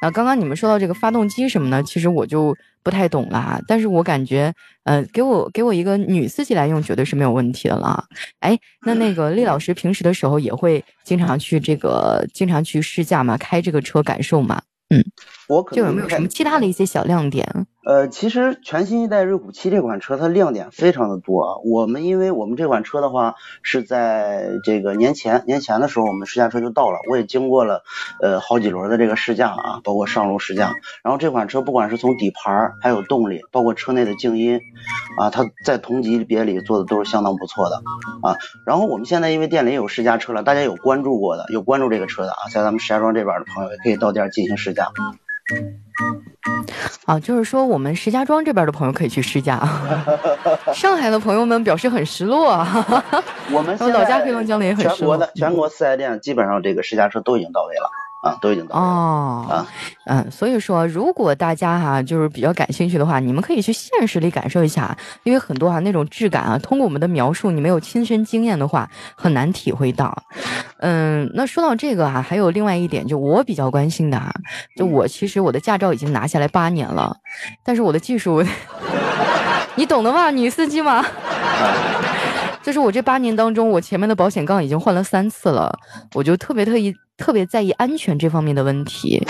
[0.00, 1.82] 啊，刚刚你们说到这个发动机什么呢？
[1.82, 8.04] 其实我就不太懂了啊，但是我感觉，呃，给我给我一个女司机来用，绝对是没有问题的了。
[8.40, 13.38] 哎，那那个厉老师平时的时候也会经常去这个，经常去试驾吗？
[13.38, 14.60] 开这个车感受吗？
[14.90, 15.02] 嗯，
[15.48, 17.66] 我可就有没有什么其他的一些小亮点？
[17.84, 21.56] 呃，其实全新一代瑞虎七这款车它亮点非常的多啊。
[21.66, 27.82] 我们因为我们这款车的话是在这个年前年前的时候我们试驾车就到了，我也经过了
[28.22, 30.72] 呃好几轮的这个试驾啊，包括上路试驾。
[31.02, 34.58] 然后这款车不管是从底盘还有动力，包括车内的静音
[35.18, 37.82] 啊，它在同级别里做的都是相当不错的
[38.22, 38.38] 啊。
[38.64, 44.88] 然后我们现在因为店里有试驾车了，大家有关注过的，有关注这个车的啊，在咱们石家庄这边的朋友也可以到店进行试驾。
[47.04, 49.60] 啊，就是说我们石家庄这边的朋友可以去试驾，
[50.74, 52.66] 上海的朋友们表示很失落啊。
[53.52, 55.32] 我们我老家黑龙江的也很失落全国的。
[55.34, 57.90] 全国四 S 店基本上这个试驾车都已经到位了
[58.24, 58.82] 啊，都已经到了。
[58.82, 59.66] 哦啊，
[60.06, 70.16] 嗯，所以说，如果大家哈、就是比较感兴趣的话，你们可以去现实里感受一下，因为很多啊那种质感啊，通过我们的描述，你没有亲身经验的话，很难体会到。
[70.78, 74.32] 嗯，那说到这个啊、还有另外一点，就我比较关心的啊，
[74.74, 77.14] 就我其实我的驾照已经拿下来八年了，
[77.62, 78.42] 但是我的技术，
[79.76, 80.30] 你懂的吧？
[80.30, 81.04] 女司机嘛。
[82.64, 85.78] 就是我这八年当中，我前面的保险杠已经换了三次了，
[86.14, 89.22] 我就特别特意特别在意安全这方面的问题。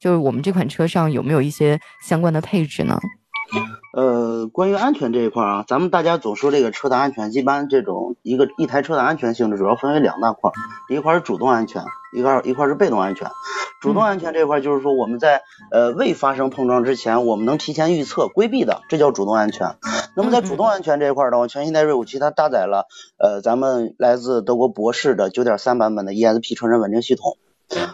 [0.00, 2.98] 就是我们这款车上有没有一些相关的配置呢？
[3.94, 10.54] 呃，关于安全这一块儿啊，咱们大家总说这个车的安全，一般这种一个一台车的安全性质主要分为两大块儿，
[10.92, 13.28] 一块儿是主动安全，一块儿一块儿是被动安全。
[13.80, 19.76] 主动安全这块儿就是说我们在呃未发生碰撞之前，我们能提前预测规避的，这叫主动安全。
[20.16, 22.86] 那么在主动安全这一块儿的话，全新一代瑞虎七它搭载了
[23.18, 27.36] 呃咱们来自德国博世的9.3版本的 ESP 车身稳定系统。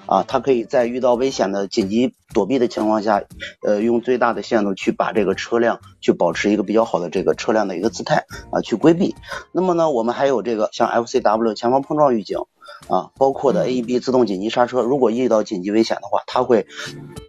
[0.07, 3.23] 啊，它可以在遇到危险的紧急躲避的情况下，
[3.63, 9.15] 呃，用最大的限度去把这个车辆去保持一个比较好的这个车辆的一个姿态啊，去规避。
[9.53, 12.41] 那么呢，我们还有这个像 FCW 前方碰撞预警
[12.89, 16.67] 啊，包括的 AEB 自动紧急刹车，如果遇到紧急危险的话，它会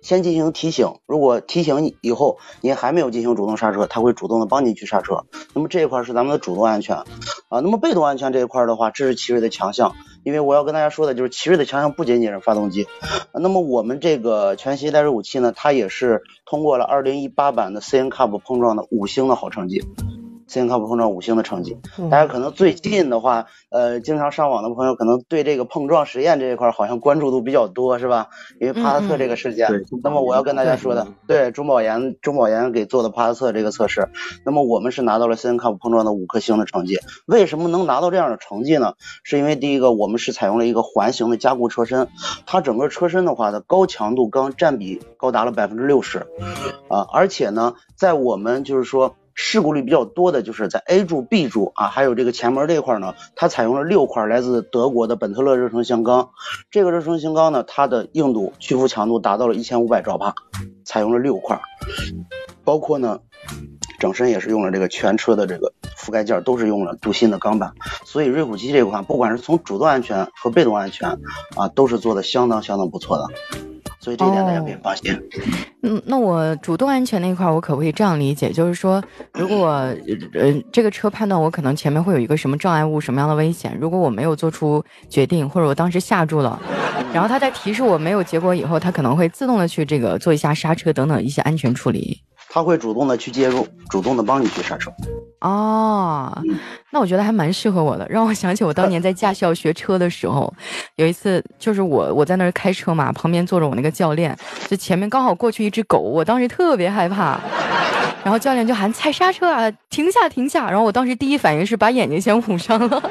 [0.01, 5.25] 先进行提醒，如果提醒你以后您还没有进行主动刹车，它会主动的帮您去刹车。
[5.53, 9.93] 那么这一块是咱们的主动安全啊，那么被动安全这一块的话，这是奇瑞的强项。
[10.23, 12.85] 因为我要跟大家说的就是奇瑞的强项不仅仅是发动机，
[13.33, 19.83] 那么我们这个全新一代瑞虎七呢，它也是通过了2018版的 CN Cup 碰撞的五星的好成绩。
[20.51, 21.77] CN Cup 碰撞五星的成绩，
[22.09, 28.27] 大家可能最近的话，呃，经常上网的朋友可能对这个碰撞实验这一块好像关注度比较多，是吧？
[28.59, 29.69] 因为帕萨特这个事件。
[29.69, 34.09] 对那么我要跟大家说的，对中保研中保研给做的帕萨特这个测试，
[34.43, 36.99] 那么我们是拿到了 CN Cup 碰撞的五颗星的成绩。
[37.27, 38.95] 为什么能拿到这样的成绩呢？
[39.23, 42.09] 是因为第一个，我们是采用了一个环形的加固车身，
[42.45, 46.27] 它整个车身的话的高强度钢占比高达了百分之六十，
[46.89, 49.15] 啊，而且呢，在我们就是说。
[49.34, 56.30] 事故率比较多的就是在 A 柱、B 柱啊，还有这个前门这块呢，它采用了六块来自德国的本特勒热成型钢。
[56.70, 60.34] 这个热成型钢呢，它的硬度、屈服强度达到了一千五百兆帕，
[60.84, 61.60] 采用了六块，
[62.63, 63.20] 包括呢。
[64.00, 71.20] 整身也是用了这个全车的这个覆盖件都是用了镀锌的钢板，所以瑞虎七这款不管是从主动安全和被动安全
[71.56, 73.28] 啊，都是做的相当相当不错的，
[74.01, 75.17] 所以这一点大家可以放心。
[75.83, 78.51] 嗯，那我主动安全那块儿，我可不可以这样理解？
[78.51, 79.01] 就是说，
[79.33, 79.67] 如果
[80.33, 86.59] 呃这个车判断我可能前面会有一个什么障碍物、什么样的危险，如果我没有做出决定，或者我当时吓住了，
[87.13, 92.19] 然后它在提示我没有结果以后，它可能会自动的去这个做一下刹车等等一些安全处理。
[92.49, 94.91] 它会主动的去介入，主动的帮你去刹车。
[95.41, 96.32] 哦，
[96.91, 100.54] 那我觉得还蛮适合我的，让我想起我当年在驾校学车的时候，
[100.97, 107.39] 有一次就是我我在那儿开车嘛，旁边坐着我那个教练，就前面刚好过去一只狗，我当时特别害怕，
[108.23, 113.04] 然后教练就喊踩刹车啊，停下停下，然后我当时第一反应是把眼睛先捂上了，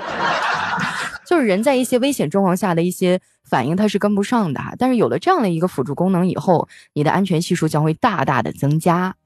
[1.26, 9.16] 就是人在一些危险状况下的一些反应它是跟不上的，但是有了这样的一个辅助功能以后，你的安全系数将会大大的增加。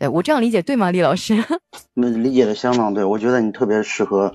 [0.00, 1.44] 对我这样理解对吗，李老师？
[1.92, 4.34] 那理解的相当对，我觉得你特别适合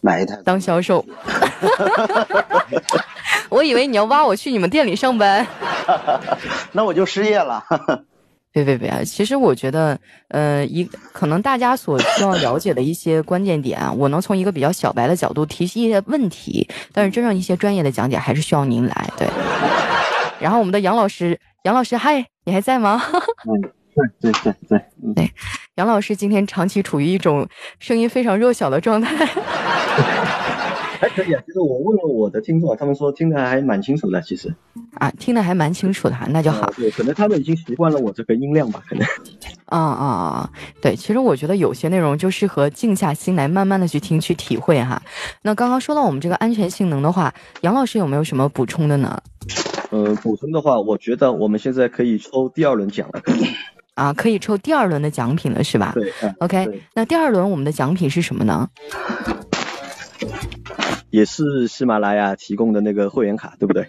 [0.00, 1.04] 买一台当销售。
[3.48, 5.46] 我以为你要挖我去你们店里上班。
[6.72, 7.62] 那我就失业了。
[8.50, 9.04] 别别别！
[9.04, 9.96] 其实我觉得，
[10.28, 19.10] 呃，一可能大家所需要了解的一些关键点啊，我能从一个比较小白的角度提一些问题，但是真正一些专业的讲解还是需要您来。
[19.16, 19.28] 对。
[20.40, 23.00] 然后我们的杨老师，杨老师，嗨，你还在吗？
[23.12, 25.30] 嗯，对对对对，嗯对，
[25.76, 29.26] 杨老师今天长期处于一种声音非常弱小的状态。
[31.00, 31.42] 还 可以啊。
[31.46, 34.54] 就是我问了我的听众啊，他们说听得还蛮清楚的，其实。
[34.94, 36.72] 啊，听得还蛮清楚的哈，那就好呃。
[36.76, 39.06] 对，可能他们已经习惯了我这个音量吧，可能。
[39.66, 40.50] 啊啊啊！
[40.80, 45.02] 对，其实我觉得有些内容就适合静下心来，慢慢的去听、去体会哈。
[45.42, 49.20] 那刚刚说到我们这个安全性能的话，杨老师有没有什么补充的呢？
[49.90, 53.20] 呃，补充的话，我觉得我们现在可以抽第二轮奖了。
[53.94, 55.92] 啊，可以抽第二轮的奖品了，是吧？
[55.94, 58.68] 对，嗯 OK，对那第二轮我们的奖品是什么呢？
[61.10, 63.88] 也是喜马拉雅提供的那个会员卡，对不对？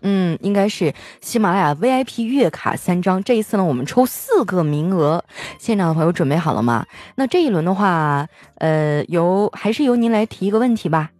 [0.00, 3.22] 嗯，应该是喜马拉雅 VIP 月卡三张。
[3.22, 5.22] 这一次呢，我们抽四个名额，
[5.58, 6.84] 现场的朋友准备好了吗？
[7.14, 11.10] 那这一轮的话，呃，由还是由您来提一个问题吧。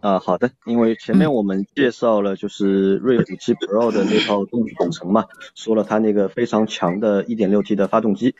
[0.00, 5.24] 啊，好的，因为前面我们介绍了就是瑞虎7 Pro 的那套动力总成嘛，
[5.54, 8.34] 说了它那个非常强的 1.6T 的发动机，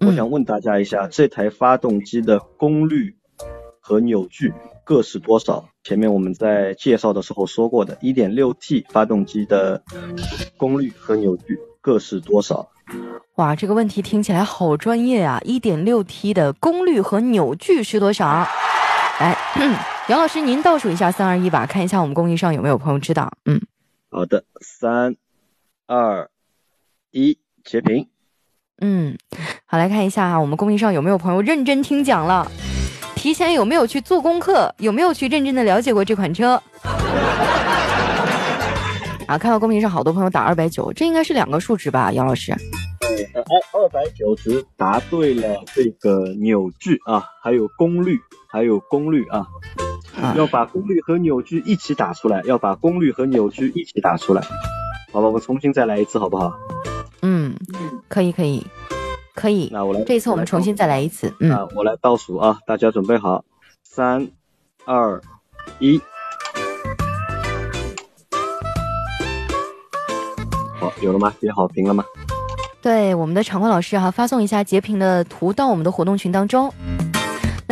[0.00, 3.14] 我想问大家一下，这台发动机的功率
[3.80, 4.52] 和扭矩
[4.84, 5.68] 各是多少？
[5.84, 9.82] 前面我们在介绍的时候说过的，1.6T 发动机的
[10.56, 12.68] 功率和扭矩各是多少？
[13.36, 18.46] 哇，这个问题听起来好专业啊！1.6T 的功率和扭矩是多少？
[19.22, 19.38] 来，
[20.10, 23.30] 杨老师您倒数一下，三二一吧，看一下我们公屏上有没有朋友知道。
[23.44, 23.60] 嗯，
[24.10, 25.14] 好的，三
[25.86, 26.28] 二
[27.12, 28.08] 一，截屏。
[28.80, 29.16] 嗯，
[29.64, 32.50] 好，来看一下啊，我们公屏上有没有朋友认真听讲了？
[33.14, 34.74] 提前有没有去做功课？
[34.78, 36.60] 有没有去认真的了解过这款车？
[39.28, 42.50] 啊，看到公屏上好多朋友打二百九，这应该是两个数值吧，杨老师？
[43.34, 43.42] 呃，
[43.72, 48.18] 二百九十答对了这个扭矩啊，还有功率，
[48.52, 49.46] 还有功率啊，
[50.36, 54.42] 要把功率和扭矩一起打出来，要把功率和扭矩一起打出来。
[55.10, 56.52] 好吧，我们重新再来一次，好不好？
[57.22, 57.54] 嗯，
[58.08, 58.66] 可以，可以，
[59.34, 59.70] 可以。
[59.72, 61.32] 那我来，这一次我们重新再来一次。
[61.40, 63.42] 嗯，啊，我来倒数啊，大家准备好，
[63.82, 64.28] 三、
[64.84, 65.18] 二、
[65.78, 65.98] 一。
[70.78, 71.32] 好，有了吗？
[71.40, 72.04] 截好评了吗？
[72.82, 76.70] 对，我们的场控老师哈，发送一下截屏的图到我们的活动群当中。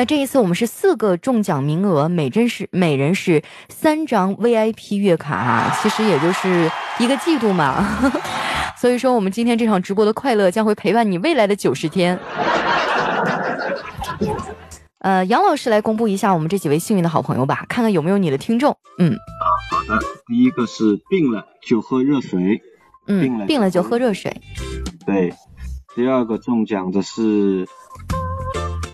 [0.01, 7.87] 那这一次我们是四个中奖名额，每真是每人是三张 VIP 月卡哈，其实也就是一个季度嘛。
[8.81, 12.19] 所以说，我们今天这场直播的快乐将会陪伴你未来的九十天。
[15.01, 18.75] 呃，杨老师来公布一下我们这几位幸运的好朋友吧，看看有没有你的听众。
[18.99, 19.15] 嗯，
[19.71, 22.63] 好的，第一个是病了就喝热水。
[23.07, 24.35] 嗯，病了病了就喝热水。
[25.05, 25.35] 对，
[25.95, 27.67] 第二个中奖的是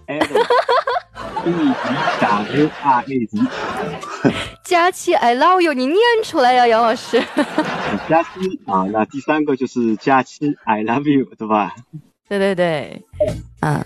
[0.08, 0.44] Adam
[1.46, 1.74] B E
[2.20, 3.38] W R A Z，
[4.64, 7.22] 佳期 I love you，你念出来呀，杨老师。
[8.10, 11.76] 佳期啊，那第三个就是佳期 I love you，对吧？
[12.28, 13.04] 对对对，
[13.60, 13.84] 嗯，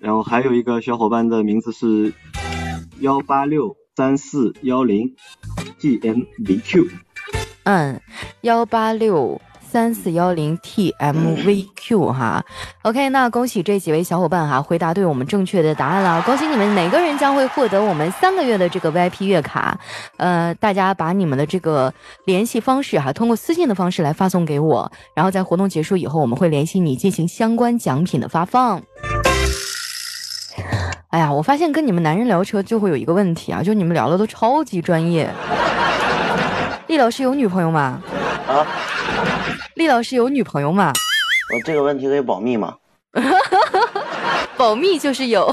[0.00, 2.12] 然后还有一个小伙伴的名字是
[3.00, 5.16] 幺八六三四幺零
[5.80, 6.86] G M V Q，
[7.64, 8.00] 嗯，
[8.42, 9.40] 幺八六
[9.70, 12.44] 三四幺零 T M V Q 哈
[12.82, 19.78] ，OK，那恭喜这几位小伙伴哈，回答对我们正确的答案了，恭喜你们，每个人将会获得我们三个月的这个 VIP 月卡，
[20.16, 21.94] 呃，大家把你们的这个
[22.24, 28.82] 联系方式哈，通过私信的方式来发送给我，然后在活动结束以后，我们会联系你进行相关奖品的发放。
[31.10, 35.30] 哎呀，我发现跟你们男人聊车就会有一个问题啊，就你们聊的都超级专业。
[36.88, 38.02] 厉老师有女朋友吗？
[38.48, 38.66] 啊，
[39.80, 40.92] 厉老师有女朋友吗？
[41.54, 42.76] 我这个问题可以保密吗？
[44.58, 45.50] 保密就是有。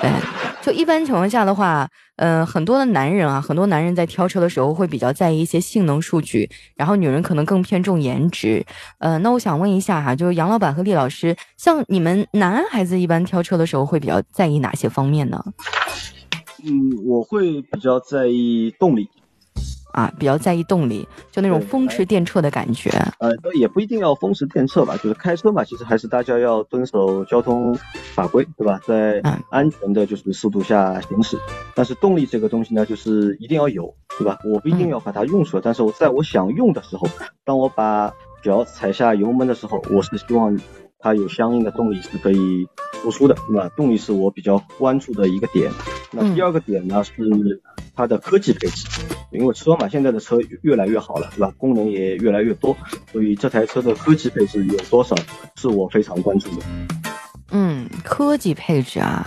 [0.00, 0.10] 对，
[0.62, 8.64] 就一般情况下的话，呃，很多的男人啊，很多男人在挑车的时候会比较在意一些性能数据，然后女人可能更偏重颜值。
[9.00, 15.42] 呃，那我想问一下哈，就是杨老板和厉老师，像你们男孩子一般挑车的时候会比较在意哪些方面呢？
[16.64, 16.70] 嗯，
[17.04, 19.08] 我会比较在意动力，
[19.96, 22.90] 啊，比较在意动力，就那种风驰电掣的感觉。
[23.18, 27.74] 呃，也不一定要风驰电掣吧，就是开车嘛，其实还是大家要遵守交通
[28.14, 28.78] 法规，对吧？
[28.86, 31.38] 在嗯安全的就是速度下行驶。
[31.74, 34.38] 但是动力这个东西呢，就是一定要有，对吧？
[34.44, 37.08] 我不一定要把它用出来，但是我在我想用的时候，
[37.42, 38.12] 当我把
[38.44, 40.54] 脚踩下油门的时候，我是希望
[40.98, 42.66] 它有相应的动力是可以
[43.02, 43.68] 输出的，对吧？
[43.76, 45.70] 动力是我比较关注的一个点。
[46.12, 47.12] 那第二个点呢是
[47.94, 48.86] 它的科技配置，
[49.30, 51.52] 因为车嘛，现在的车越来越好了，对吧？
[51.58, 52.76] 功能也越来越多，
[53.12, 55.16] 所以这台车的科技配置有多少
[55.56, 56.95] 是我非常关注的。
[57.52, 59.24] 嗯，科技配置啊，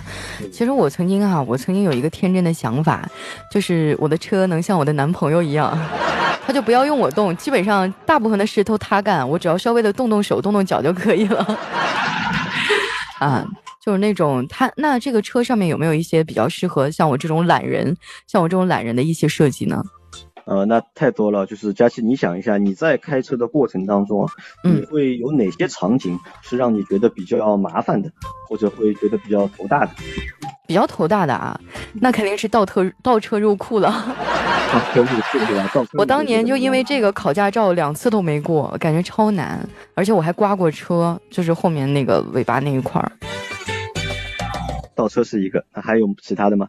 [0.51, 3.09] 其实我曾经啊，我曾经有一个天真的想法，
[3.51, 5.77] 就是我的车能像我的男朋友一样，
[6.45, 11.59] 他就不要用我动，基本上大部分的事都他干，我只要稍微的动动手、动动脚就可以了。
[13.19, 13.45] 啊，
[13.81, 17.95] 就是那种他那这个车上面有没有一些比较适合像我这种懒人，
[18.27, 19.81] 像我这种懒人的一些设计呢？
[20.49, 21.45] 呃，那太多了。
[21.45, 24.27] 就是佳琪，你想一下，你在开车的过程当中
[24.63, 28.09] 你会有哪些场景是让你觉得比较麻烦的，
[28.47, 29.91] 或者会觉得比较头大的？
[30.67, 31.59] 比较头大的啊，
[31.93, 33.89] 那肯定是倒车倒车入库了。
[34.73, 35.69] 倒车入库对吧？
[35.73, 39.59] 倒库我当年就因为这个考驾照两次都没过，感觉超难，
[39.95, 43.11] 而且我还刮过车，就是后面那个尾巴那一块儿。
[44.95, 46.67] 倒车是一个，那还有其他的吗？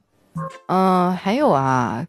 [0.68, 2.06] 嗯、还有啊，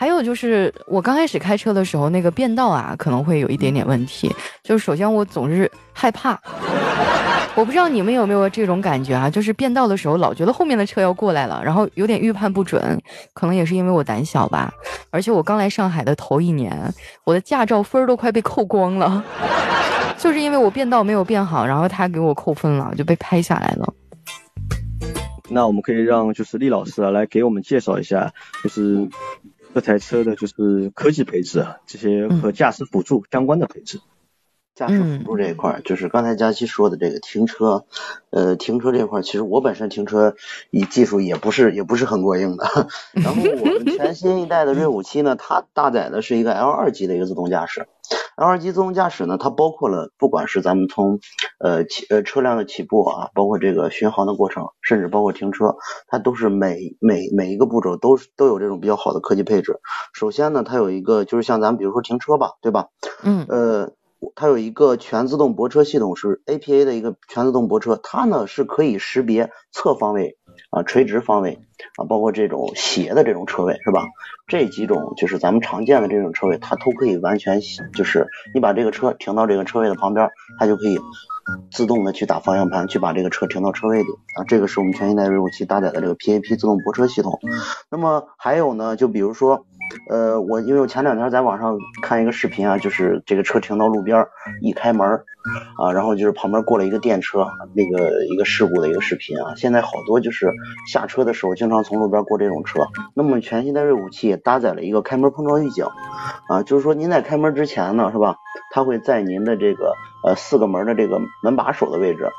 [0.00, 4.34] 还有就是我刚开始开车的时候，那个变道啊，可能会有一点点问题。
[4.62, 6.40] 就是首先我总是害怕，
[7.54, 12.98] 我不知道你们有没有这种感觉啊，就是变道的时候老觉得后面的车要过来了，然后有点预判不准，
[13.34, 14.72] 可能也是因为我胆小吧。
[15.10, 16.74] 而且我刚来上海的头一年，
[17.24, 19.22] 我的驾照分儿都快被扣光了，
[20.16, 23.92] 就是因为我变道没有变好，然后他给我扣分了，就被拍下来了。
[25.50, 28.32] 那我们可以让就是厉老师啊来给我们介绍一下，
[28.64, 29.06] 就是
[29.72, 34.00] 这台车的就是科技配置啊，这些和驾驶辅助相关的配置。
[34.74, 37.84] 驾驶辅助这一块儿，就是刚才佳琪说的这个停车，
[38.30, 40.34] 呃，停车这块儿，其实我本身停车
[40.70, 42.64] 以技术也不是也不是很过硬的。
[43.12, 47.86] 然后我们全新一代的瑞虎七呢，它搭载的是一个 L 二级的一个自动驾驶。
[48.36, 51.20] L 二级自动驾驶呢，它包括了不管是咱们从
[51.58, 55.76] 呃起呃车辆的起步啊，包括这个巡航的过程，甚至包括停车，
[56.08, 59.78] 它都是每每每一个步骤都都有这种比较好的科技配置。
[60.14, 62.86] 首先呢，它有一个就是像咱们比如说停车吧，对吧？
[63.22, 63.44] 嗯。
[63.48, 63.92] 呃。
[64.34, 70.36] 它有一个全自动泊车系统，是 APA 的一个全自动泊车，它呢是可以识别侧方位
[70.70, 71.58] 啊、垂直方位
[71.96, 74.04] 啊，包括这种斜的这种车位，是吧？
[74.46, 77.60] 这几种就是咱们常见的这种车位，它都可以完全
[77.94, 80.98] 就是你把这个车停到这个车位的旁边，它就可以
[81.72, 84.44] 自动的去打方向盘，去把这个车停到车位里啊。
[84.46, 87.40] 这个是我们全新一代瑞虎七搭载的这个 PAP 自动泊车系统。
[87.90, 89.64] 那么还有呢，就比如说。
[90.08, 94.26] 呃，我因为我前两天在网上看一个视频啊，就是这个车停到路边
[94.60, 95.08] 一开门
[95.78, 99.54] 啊，然后就是旁边过了一个电车，那个一个事故的一个视频啊。
[99.56, 100.52] 现在好多就是
[100.86, 102.80] 下车的时候经常从路边过这种车。
[103.14, 105.84] 那么全新的锐虎七也搭载了一个开门碰撞预警
[106.48, 108.36] 啊，就是说您在开门之前呢，是吧？
[108.72, 112.30] 它会在您的这个呃四个门的这个门把手的位置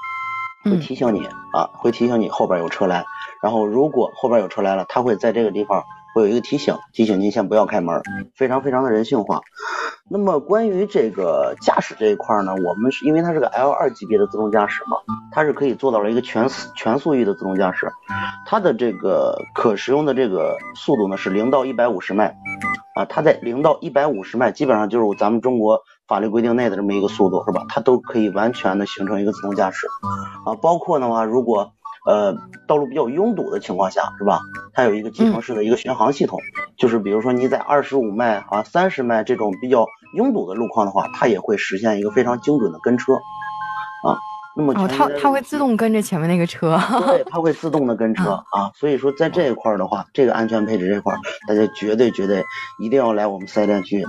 [0.64, 3.04] 会提醒你啊，会提醒你后边有车来。
[3.42, 5.84] 然后如果后边有车来了，它会在这个地方。
[6.14, 8.02] 会有一个提醒，提醒您先不要开门，
[8.36, 9.42] 非常非常的人性化。
[10.10, 14.98] 那么关于这个驾驶这一块呢，我们是因为它是个 L 二级别的自动驾驶嘛，
[15.32, 17.90] 它是可以做到了一个全全速域的自动驾驶，
[18.46, 22.36] 它的这个可使用的这个速度呢是零到一百五十迈
[22.96, 27.64] 啊，它在零到一百五十迈基本上就是咱们中国法律规定内的这么一个速度是吧？
[27.70, 29.88] 它都可以完全的形成一个自动驾驶
[30.46, 31.72] 啊，包括的话如果。
[32.06, 32.36] 呃，
[32.68, 34.40] 道路比较拥堵的情况下，是吧？
[34.74, 36.40] 它有一个集成式的一个巡航系统，
[36.78, 39.86] 就是比如说你在二十五迈啊、三十迈这种比较
[40.16, 43.22] 拥堵的路况的话，它也会实现一个非常精准的跟车啊。
[44.56, 48.72] 那么哦，它它会自动跟着前面那个车，对， 它会自动的跟车啊。
[48.76, 51.16] 所以说在这一块的话，这个安全配置这块，
[51.48, 52.44] 大家绝对绝对
[52.80, 54.06] 一定要来我们四 S 店去。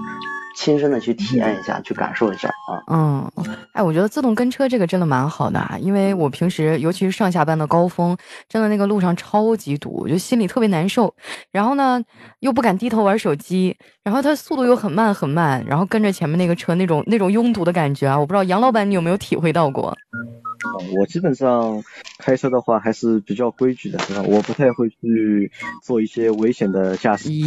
[0.54, 2.76] 亲身的去体验一下，去感受一下啊。
[2.88, 3.32] 嗯，
[3.72, 8.14] 哎，我觉得自动跟车这个真的蛮好的啊，因为我平时尤其是上下班的高峰，
[8.50, 11.14] 真的那个路上超级堵，我就心里特别难受。
[11.50, 11.98] 然后呢，
[12.40, 13.74] 又不敢低头玩手机，
[14.04, 19.96] 然后它速度又很慢很慢，然后跟着前面那个车那种那种拥堵的感觉啊，我不知道杨老板你有没有体会到过？
[20.96, 21.82] 我基本上
[22.18, 24.22] 开车的话还是比较规矩的，是吧？
[24.22, 25.50] 我不太会去
[25.82, 27.30] 做一些危险的驾驶。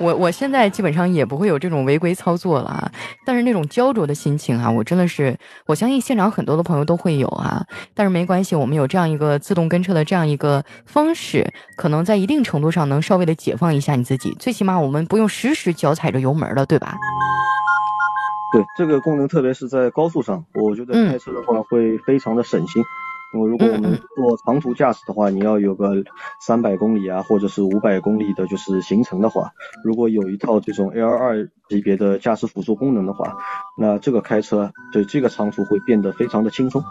[0.00, 2.92] 我我现在基本上也不会有这种违规操作了啊，
[3.26, 5.36] 但是那种焦灼的心情啊，我真的是，
[5.66, 7.64] 我相信现场很多的朋友都会有啊。
[7.94, 16.94] 但是没关系，我们有这样一个自动跟车的这样一个方式，可能在一定程度上能稍微的解放一下你自己，最起码我们不用时时脚踩着油门了，对吧？
[18.52, 22.82] 对这个功能，特别是在高速上，我觉得开车的话会非常的省心。
[23.34, 26.02] 因为如果我们做长途驾驶的话，你要有个
[26.40, 29.50] 三百公里啊，或者是五百公里的，就是行程的话，
[29.84, 33.36] 如果有一套这种 L 二级别的驾驶辅助功能的话，
[33.76, 36.82] 那这个开车对这个长途会变得非常的轻松。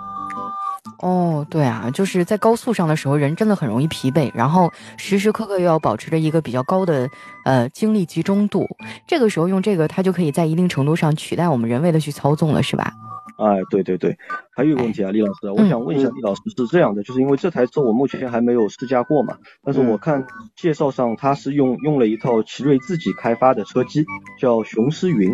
[0.99, 7.07] 哦，对啊，就是在高速上的时候，人真的很容易疲惫，然后时时刻刻又要保持着一个比较高的
[7.45, 8.65] 呃精力集中度，
[9.05, 12.91] 这个时候用这个，它就可以在一定程度上取代我们人为的去操纵了，是吧？
[13.37, 14.17] 哎，对对对，
[14.55, 20.25] 还有一个问题啊，李老师，我想问一下李老师，是这样的，就是因为这台车我目前还没有试驾过嘛，但是我看
[20.55, 24.03] 介绍上它是用用了一套奇瑞自己开发的车机，
[24.39, 25.31] 叫雄狮云，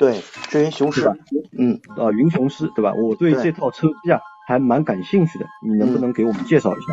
[0.00, 1.08] 对，智云雄狮，
[1.56, 2.92] 嗯，啊，云雄狮，对吧？
[2.94, 3.32] 我对。
[3.34, 4.18] 这套车机啊。
[4.46, 6.86] 还蛮感兴趣的，你能不能给我们介绍一下？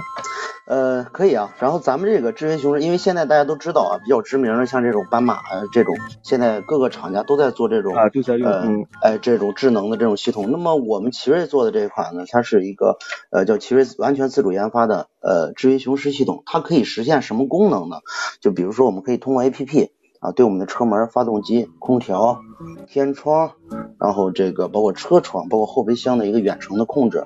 [0.66, 1.54] 呃，可以啊。
[1.60, 10.50] 然后咱们这个智云雄狮，因为现在大家都知道啊，比较知名的像这种斑马啊这种，现在各个厂家都在做这种啊，就在用哎这种智能的这种系统。
[10.50, 12.98] 那么我们奇瑞做的这一款呢，它是一个
[13.30, 17.98] 呃叫奇瑞完全自主研发的呃智云雄狮系统，它可以实现什么功能呢？
[18.42, 19.92] 就比如说我们可以通过 A P P。
[20.24, 22.40] 啊，对我们的车门、发动机、空调、
[22.88, 23.52] 天窗，
[24.00, 27.26] 然后这个包括车窗、包括后备箱的一个远程的控制，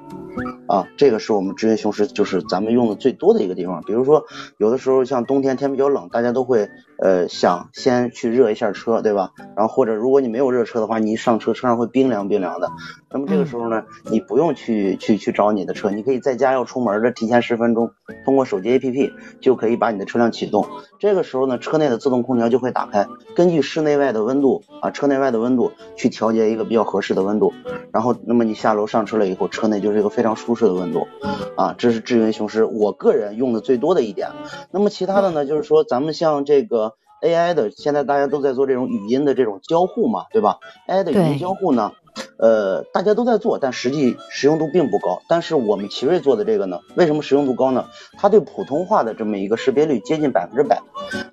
[0.68, 3.84] 啊，这个是我们智云雄狮就是咱们用的最多的一个地方。
[3.84, 4.26] 比如说，
[4.58, 6.68] 有的时候像冬天天比较冷，大家都会
[6.98, 9.32] 呃想先去热一下车，对吧？
[9.56, 12.72] 然后或者如果你没有热车的话，你一上车车上会冰凉冰凉的。
[13.10, 17.92] 那么这个时候呢，你不用去去去找你的车，你可以在家要出门的提前十分钟，
[18.26, 20.66] 通过手机 APP 就可以把你的车辆启动。
[21.00, 27.54] 这个时候呢，车内的自动空调就会打开，根据室内外的温度啊，车内外的温度去调节一个比较合适的温度。
[27.94, 31.08] 然后，那么你下楼上车了以后，车内就是一个非常舒适的温度
[31.56, 31.74] 啊。
[31.78, 34.30] 这是智云雄狮我个人用的最多的一点。
[34.72, 41.94] 那么其他的呢，就是说咱们像这个 AI 的，现在大家都在做这种语音的这种交互嘛，对吧？AI 的语音交互呢，
[42.38, 45.22] 呃，大家都在做，但实际实用度并不高。
[45.28, 47.86] 但是我们奇瑞做的这个呢，为什么实用度高呢？
[48.18, 50.82] 它对普通话的这么一个识别率接近百分之百，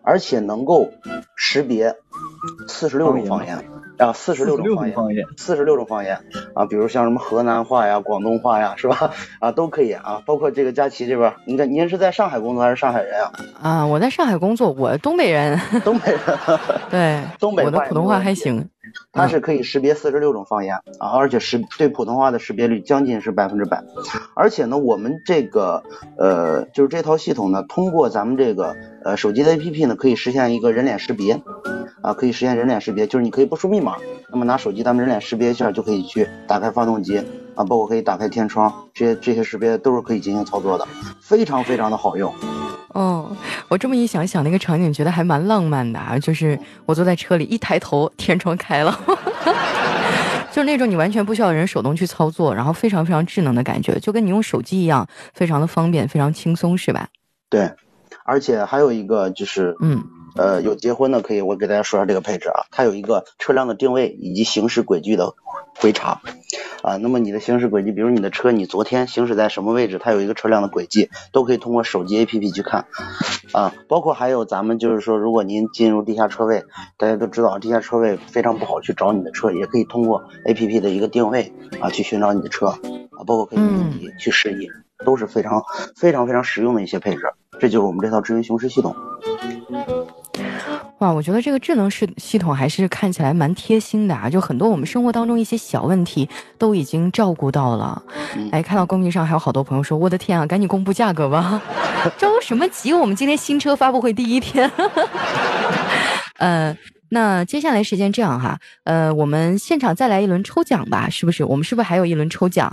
[0.02, 0.88] 而且能够
[1.36, 1.96] 识别
[2.68, 3.64] 四十六种方言
[3.98, 5.24] 啊，四十六种方言。
[5.36, 6.18] 四十六种方言
[6.54, 9.12] 啊，比如像什么河南话呀、广东话呀，是吧？
[9.40, 10.22] 啊，都可以啊。
[10.26, 13.32] 包括这个佳琪这边，您这您是在上海工作还是上海人啊？
[13.62, 16.20] 啊，我在上海工作，我东北人， 东北人，
[16.90, 18.68] 对，东北我的普通话还行。
[19.12, 23.82] 它是可以识别四十六种方言啊，而且识对普通话的识别率将近是百分之百。
[24.34, 25.82] 而且呢，我们这个
[26.16, 31.40] 呃，就是这套系统呢，通过咱们这个呃手机的 APP 呢，可以实现一个人脸识别
[32.04, 33.96] 啊，可以实现人脸识别，就是你可以不输密码，
[34.28, 37.16] 那么拿手机咱们人脸识别一下就可以去打开发动机
[37.54, 40.86] 啊，包括可以打开天窗，这些这些识别都是可以进行操作的，
[41.18, 42.30] 非常非常的好用。
[42.88, 43.34] 哦，
[43.68, 46.18] 我这么一想想，那个场景觉得还蛮浪漫的啊！
[46.18, 48.96] 就是我坐在车里，一抬头，天窗开了，
[50.52, 57.08] 就是那种你完全不需要人手动去操作，然后非常非常智能的感觉，就跟你用手机一样，非常的方便，非常轻松，是吧？
[57.48, 57.68] 对，
[58.24, 60.04] 而且还有一个就是嗯，
[60.36, 65.34] 呃，有结婚的可以，我给大家说一下这个配置啊，它有一个车辆的定位以及行驶轨迹的
[65.78, 66.20] 回查
[66.82, 66.96] 啊。
[66.96, 72.86] 那么你的行驶轨迹，比如你的车，你昨天行驶在什么位置，它有一个车辆的轨迹，都可以通过手机 APP 去看
[73.52, 73.72] 啊。
[73.88, 76.64] 包括还有咱们就是说，如果您进入地下车位，
[76.96, 82.78] 大家都知道地下车位非常不好去找你的车，也可以通过 APP 的一个定位啊去寻找你的车啊，
[83.26, 84.68] 包括可以嗯自己去示意，
[85.04, 85.62] 都是非常
[85.94, 87.22] 非常非常实用的一些配置。
[87.60, 88.96] 这就是我们这套智云雄狮系统。
[90.98, 98.00] 哇，我觉得这个智能系系统还是看起来蛮贴心的啊，就很多我们生活当中一些小问题都已经照顾到了。
[98.36, 101.60] 嗯哎，看到公屏上还有好多朋友说，我的天啊，赶紧公布价格吧，
[102.16, 102.92] 着什么急？
[102.92, 104.70] 我们今天新车发布会第一天。
[106.38, 106.76] 呃，
[107.10, 111.44] 那接下来时间这样哈，呃，我们现场再来一轮抽奖吧，是不是？
[111.44, 112.70] 我们是不是还有一轮抽奖？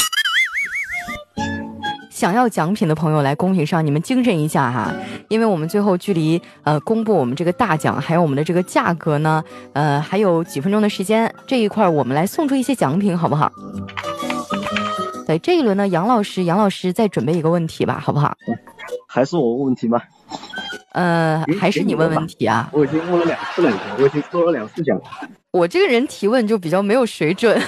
[2.22, 4.94] 想要奖品的朋友来公屏上，你们精神一下哈，
[5.28, 9.44] 因为我们最后距离呃公布我们这个大奖还有我们的这个价格呢，
[9.74, 13.52] 呃还有几分钟的时间，这一块儿我们来送出一些奖品，好不好？
[15.26, 18.38] 对这一轮呢，杨老师，杨老师再准备一个问题吧，好不好？
[19.08, 20.00] 还是我问问题吗？
[20.92, 22.70] 呃，还是你问问题啊？
[22.72, 25.04] 我已经问了两次了，已经我已经做了两次奖了。
[25.50, 27.60] 我这个人提问就比较没有水准，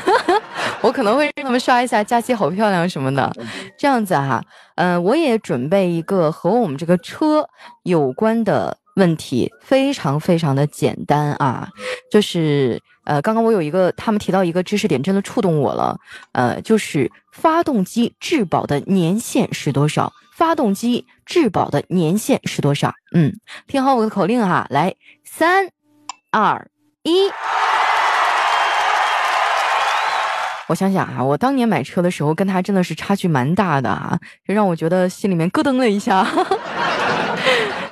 [0.81, 3.31] 我可能会让他们刷一下佳期好漂亮什么的，
[3.77, 4.43] 这样子哈、
[4.75, 7.47] 呃，我也准备一个和我们这个车
[7.83, 11.69] 有关的问题，非常非常的简单啊，
[12.11, 15.97] 就是呃，刚刚我有一个他们提到一个知识点，真的触动我了，
[16.33, 20.11] 呃，就是发动机质保的年限是多少？
[20.35, 22.93] 发动机质保的年限是多少？
[23.13, 23.33] 嗯，
[23.67, 25.69] 听好我的口令哈，来，三、
[26.31, 26.67] 二、
[27.03, 27.29] 一。
[30.69, 36.25] 我想想啊，我当年买车的时候跟他真的是差距蛮大的啊，这让我觉得心里面咯噔了一下。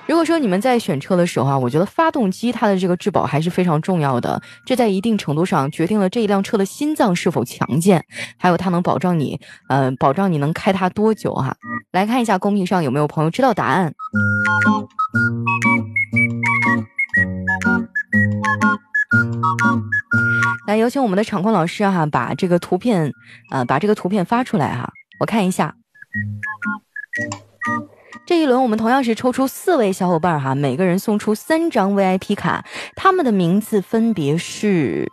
[0.08, 8.04] 如果说你们在选车的时候啊，我觉得发动机它的这个质保还是非常重要的，这在一定程度上决定了这一辆车的心脏是否强健，
[8.38, 11.56] 还有它能保障你，呃，保障你能开它多久哈、
[11.92, 13.94] 来看一下公屏上有没有朋友知道答案。
[20.68, 23.12] 来，有请我们的场控老师哈、把这个图片，
[23.52, 24.90] 呃，把这个图片发出来哈、
[25.20, 25.76] 我看一下。
[28.26, 32.64] 这一轮我们同样是抽出四位小伙伴哈，每个人送出三张 VIP 卡，
[32.96, 35.12] 他们的名字分别是，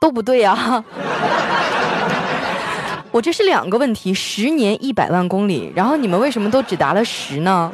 [0.00, 0.84] 都不对啊。
[3.12, 7.72] 我这是两个问题，十年一百万公里，然后你们为什么都只答了十呢？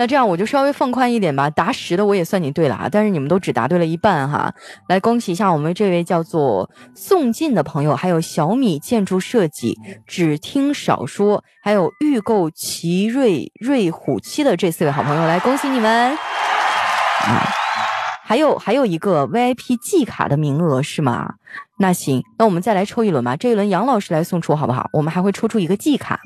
[0.00, 4.54] 那这样我就稍微放宽一点吧，答十的我也算你对了啊，但是你们都只答对了一半哈。
[4.88, 16.16] 来恭喜一下我们这位叫做宋进的朋友，还有小米建筑设计、只听少说，还有预购奇瑞瑞虎七的这四位好朋友，来恭喜你们！
[16.16, 16.16] 啊，
[18.24, 21.34] 还有还有一个 VIP 季卡的名额是吗？
[21.78, 23.36] 那行，那我们再来抽一轮吧。
[23.36, 24.88] 这一轮杨老师来送出好不好？
[24.94, 26.18] 我们还会抽出一个季卡。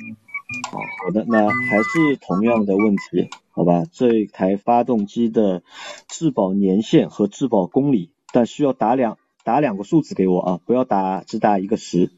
[0.70, 3.84] 好的，那还是同样的问题，好吧？
[3.92, 5.62] 这台发动机的
[6.08, 12.10] 质保年限和质保公里，但需要打两打两个数字给我啊，不要打只打一个十，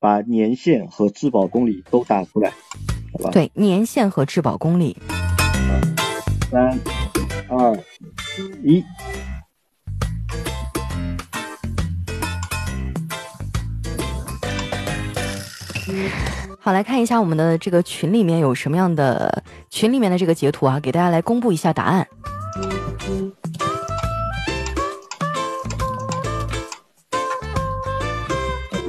[0.00, 2.50] 把年限和质保公里都打出来，
[3.12, 3.30] 好吧？
[3.30, 4.96] 对，年限和质保公里。
[6.50, 6.80] 三
[7.48, 7.78] 二
[8.64, 8.82] 一。
[16.68, 22.06] 好，来看一下我们的这个群里面有什么样的群里面的这个截图啊，给大家来公布一下答案。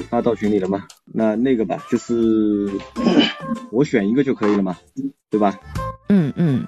[0.09, 0.83] 发到群里了吗？
[1.05, 2.69] 那那个吧，就是
[3.71, 4.75] 我选一个就可以了嘛，
[5.29, 5.57] 对吧？
[6.09, 6.67] 嗯嗯，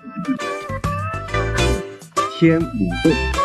[2.40, 3.41] 天母洞。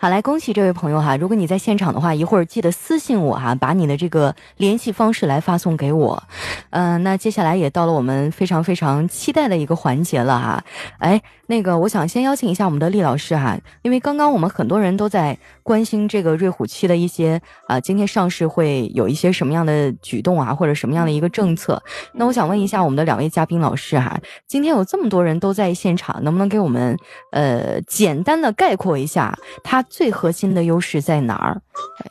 [0.00, 1.16] 好，来恭喜这位朋友哈！
[1.16, 6.22] 如果你在现场的话，一会儿记得私信我哈，把你的这个联系方式来发送给我。
[6.70, 10.62] 嗯，那接下来也到了我们非常非常期待的一个环节了哈。
[10.98, 21.82] 哎，那个我想先邀请一下我们的厉老师哈，因为刚刚我们很多人都在关心这个瑞虎七的一些啊，今天上市会有一些什么样的举动啊，或者什么样的一个政策。
[22.14, 26.96] 那我想问一下我们的两位嘉宾老师哈，今天有这么多人都在现场，能不能给我们
[27.32, 29.84] 呃简单的概括一下他？
[29.88, 31.60] 最核心的优势在哪儿？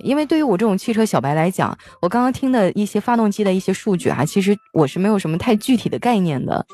[0.03, 6.65] 因为对于我这种汽车小白来讲，我刚刚听的一些发动机的一些数据啊，其实我是没有什么太具体的概念的。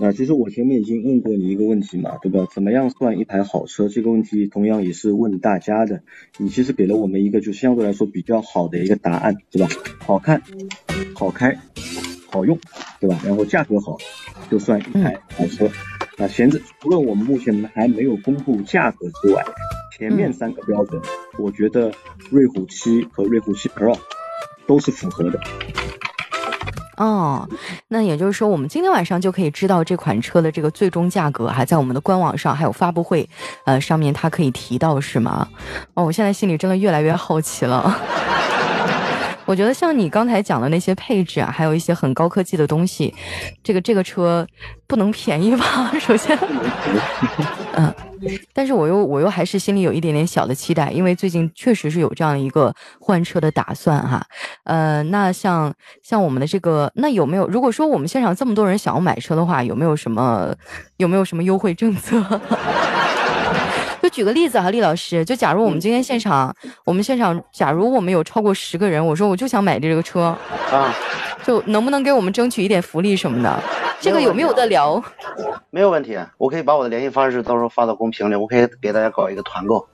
[0.00, 2.46] 那其实我前面已经问过你一个问题嘛，对吧？
[2.54, 3.88] 怎么样算一台好车？
[3.88, 6.00] 这个问题同样也是问大家的。
[6.36, 9.68] 你其实给了我们一个就相对来说比较好的一个答案，对吧？
[9.98, 10.40] 好看、
[11.16, 11.58] 好开、
[12.30, 12.56] 好用，
[13.00, 13.20] 对吧？
[13.24, 13.98] 然后价格好，
[14.48, 15.68] 就算一台好车。
[16.20, 19.44] 那闲置，除了我们目前还没有公布价格之外，
[19.96, 21.00] 前面三个标准，
[21.38, 21.92] 我觉得
[22.28, 23.96] 瑞虎七和瑞虎七 Pro
[24.66, 25.40] 都是符合的。
[26.96, 27.48] 哦，
[27.86, 33.28] 那也就是说，我们今天晚上就可以知道这款车的这个最终价格，还在我们的官网上，还有发布会，
[33.64, 35.46] 呃，上面它可以提到是吗？
[35.94, 37.96] 哦，我现在心里真的越来越好奇了。
[39.48, 43.14] 我觉得像你刚才讲的那些配置啊，还有一些很高科技的东西，
[43.64, 44.46] 这个这个车
[44.86, 45.90] 不能便宜吧？
[45.98, 46.38] 首先，
[47.72, 47.94] 嗯，
[48.52, 54.22] 但是我又我又还是心里有一点点小的期待，因为最近确实是有这样一个换车的打算哈。
[54.64, 55.72] 呃，那像
[56.02, 57.48] 像我们的这个，那有没有？
[57.48, 60.54] 如果说我们现场这么多人想要买车的话，有没有什么
[60.98, 62.22] 有没有什么优惠政策？
[64.08, 66.54] 就举个例子哈，厉老师，就假如我们今天现场，
[66.86, 70.34] 我们现场，假如我们有超过十个人，我说我就想买这个车，
[70.72, 70.94] 啊，
[71.44, 73.62] 就能不能给我们争取一点福利什么的？
[74.00, 75.02] 这个有没有得聊？
[75.68, 79.86] 没有问题，我可以把我的联系方式到时候发到公屏里，我可以给大家搞一个团购，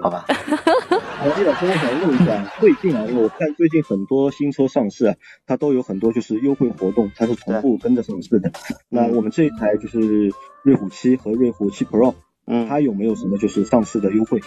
[0.00, 0.24] 好吧？
[0.28, 5.14] 厉老师，我想问一下，最近啊，我看最近很多新车上市啊，
[5.44, 8.48] 它都有很多就是优惠活动，它是同步跟着上市的。
[8.88, 12.14] 那我们这一台就是瑞虎七和瑞虎七 Pro。
[12.46, 14.40] 嗯，它有没有什么就是上市的优惠？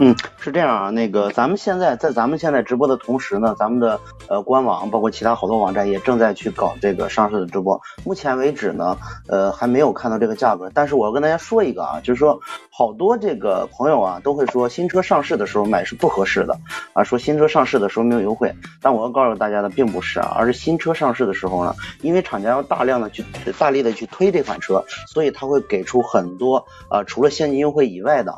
[0.00, 7.80] 嗯，是这样啊，那个咱们现在在咱们现在直播的同时呢，咱们的呃官网包括其他好多网站也正在去搞这个上市的直播。
[8.04, 8.96] 目前为止呢，
[9.28, 12.40] 呃还没有看到这个价格，但是我要跟大家说一个啊，就是说
[12.70, 16.58] 好多这个朋友啊都会说新车上市的时候买是不合适的
[16.92, 18.52] 啊，说新车上市的时候没有优惠，
[18.82, 23.24] 但我要告诉大家的并不是啊，而是新车上市的时候呢，因为厂家要大量的去
[23.58, 28.32] 大力的去推这款车，所以他会给出很多啊除了现现金优惠以外的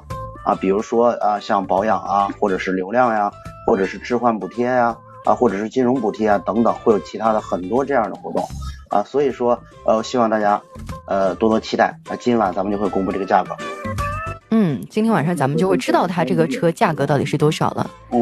[0.45, 3.31] 啊，比如说啊，像保养啊，或者是流量呀，
[3.65, 8.45] 或者是置换补贴呀，啊，或者是金融补贴啊等等，会有其他的很多这样的活动
[8.91, 10.61] 啊，所以说呃，希望大家
[11.07, 13.55] 呃多多期待啊，今晚咱们就会公布这个价格。
[14.87, 17.91] 嗯，今天晚上咱们就会知道它这个车价格到底是多少了。
[18.11, 18.19] 哦，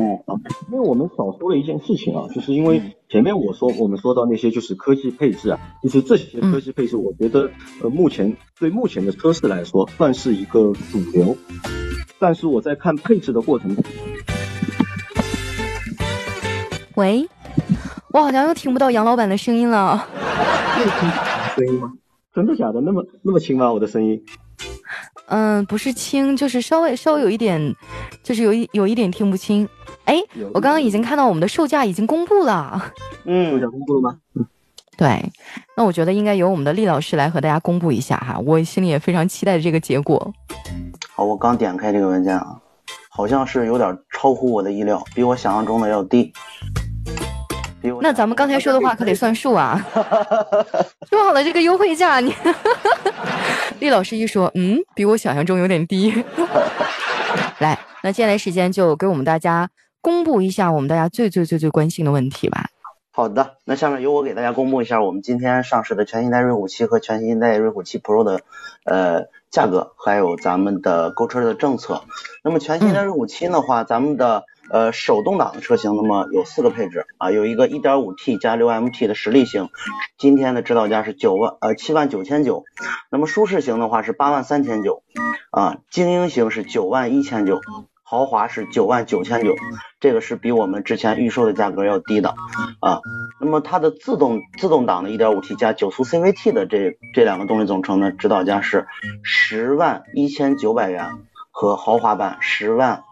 [0.73, 7.51] 因为我们少说了一件事情啊，就是因为前面我说我们说到那些就是科技配置啊，就是这些科技配置，我觉得
[7.83, 11.37] 呃目前对目前的车市来说算是一个主流，
[12.19, 13.85] 但是我在看配置的过程中，
[16.97, 17.29] 喂，
[18.13, 20.07] 我好像又听不到杨老板的声音了。
[20.79, 21.25] 又听到
[21.57, 21.93] 声音吗？
[22.35, 22.81] 真的假的？
[22.81, 23.73] 那么那么轻吗？
[23.73, 24.25] 我的声音？
[25.27, 27.75] 嗯，不是轻，就是稍微稍微有一点，
[28.23, 29.69] 就是有一有一点听不清。
[30.05, 30.21] 哎，
[30.53, 32.93] 我刚刚已经看到我们的售价已经公布了。
[33.25, 34.19] 嗯，售价公布了吗？
[34.35, 34.47] 嗯，
[34.97, 35.33] 对。
[35.77, 40.33] 那我觉得应该由我们的厉老师来和大家公布一下哈，我心里也非常期待这个结果。
[41.15, 42.57] 好，我刚点开这个文件啊，
[43.09, 46.33] 好像是有点超乎我的意料，比我想象中的要低。
[48.01, 49.79] 那咱们刚才说的话可得算数啊！
[51.11, 52.35] 说好了这个优惠价，你
[53.81, 56.13] 厉老师一说，嗯，比我想象中有点低。
[57.59, 59.69] 来，那接下来时间就给我们大家
[60.01, 62.67] 公布一下我们大家最最最最关心的问题吧。
[63.11, 68.41] 好的，那下面由我给大家公布一下我们今天上市的全新一代瑞虎七和全新一代瑞虎七 Pro 的
[68.85, 72.03] 呃价格，还有咱们的购车的政策。
[72.43, 79.69] 那么全新一代瑞虎七的话，咱们的呃手动挡的车型，那么有四个配置啊，有一个 1.5T 加 6MT 的实力型，
[80.19, 82.65] 今天的指导价是九万呃七万九千九，
[83.11, 85.03] 那么舒适型的话是八万三千九
[85.51, 87.61] 啊，精英型是九万一千九。
[88.07, 89.55] 豪华是九万九千九，
[89.99, 92.35] 这个是比我们之前预售的价格要低的
[92.81, 93.01] 啊。
[93.41, 98.87] 那么它的自动自动挡的 1.5T 加九速 CVT 的这这两个动力总成呢，指导价是
[99.23, 101.09] 十万一千九百元，
[101.51, 103.05] 和豪华版十万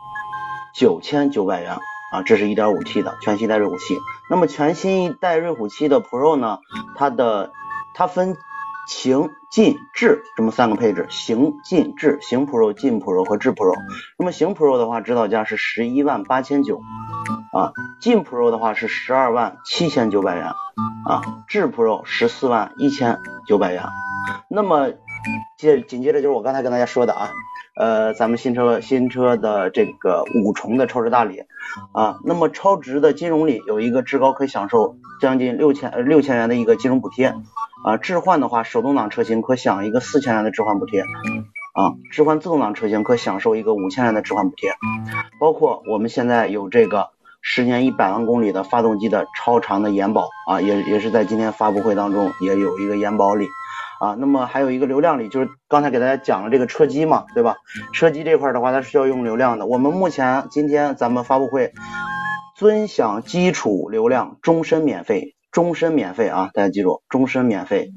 [0.72, 1.76] 九千九百元
[2.12, 2.22] 啊。
[2.24, 3.98] 这是一点五 T 的全新一代瑞虎七。
[4.30, 6.58] 那么全新一代瑞虎七的 Pro 呢，
[6.96, 7.52] 它的
[7.94, 8.36] 它分。
[8.88, 13.72] 行、进、智这么三个配置，行、进、智，行 Pro、进 Pro 和智 Pro。
[14.18, 16.80] 那么行 Pro 的话，指导价是十一万八千九
[17.52, 20.46] 啊，进 Pro 的话是十二万七千九百元
[21.06, 23.84] 啊，智 Pro 十四万一千九百元。
[24.48, 24.90] 那么
[25.56, 27.30] 接紧接着就是我刚才跟大家说的啊，
[27.74, 31.44] 呃，咱们新车新车的这个五重的超值大礼
[31.92, 37.34] 啊，那么超值的金融礼有一个至高可以享受将近六千六千元的一个金融补贴。
[37.84, 44.72] 啊，置换的话，手动挡车型可享一个四千元的置换补贴，啊，置换自动挡车型可享受一个五千元的置换补贴，
[45.40, 47.08] 包括我们现在有这个
[47.40, 53.48] 十年一百万公里的发动机的超长的延保，啊，也也是在今天发布会当中也有一个延保礼，
[54.02, 57.54] 啊，那么还有一个流量里，就是刚才给大家讲了这个车机嘛，对吧？
[57.92, 61.72] 车机这块的话，它是需要用流量的，我们目前今天咱们发布会
[62.56, 65.36] 尊享基础流量，终身免费。
[65.52, 66.48] 终身免费啊！
[66.54, 67.90] 大家记住，终身免费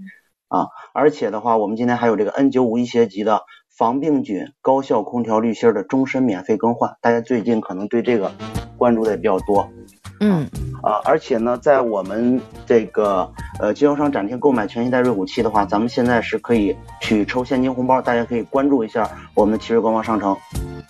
[0.49, 0.67] 啊！
[0.93, 3.43] 而且的话，我们今天还有这个 N 九五一些级的
[3.77, 6.97] 防病菌高效空调滤芯的终身免费更换。
[6.99, 8.33] 大家最近可能对这个
[8.75, 9.69] 关注的也比较多。
[10.19, 10.49] 嗯
[10.83, 20.35] 啊，而且呢，在我们这个呃经销商展厅购买全新一代瑞虎七的话，咱们现在是可以去抽现金红包，大家可以关注一下我们的奇瑞官方商城。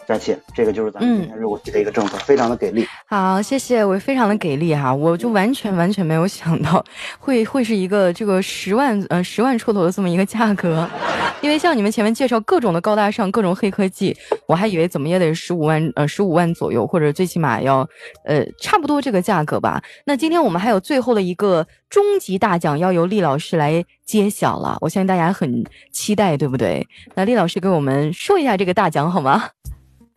[0.07, 2.85] 佳琪，这个就是咱们今天瑞虎七的一个政策，非常的给力。
[3.07, 6.83] 好，谢谢，我非常的给力哈，我就完全完全没有想到
[7.19, 10.87] 会会是一个这个十万呃十万出头的这么一个价格，
[11.41, 14.15] 因为像你们前面介绍各种的高大上，各种黑科技，
[14.47, 17.87] 我还以为怎么也得十五万呃十五万左右，或者最起码要
[18.25, 19.81] 呃差不多这个价格吧。
[20.05, 26.87] 那今天我们还有最后的一个终极大奖要由厉老师来揭晓了，我相信大家很期待，对不对？
[27.15, 29.49] 那厉老师给我们说一下这个大奖好吗？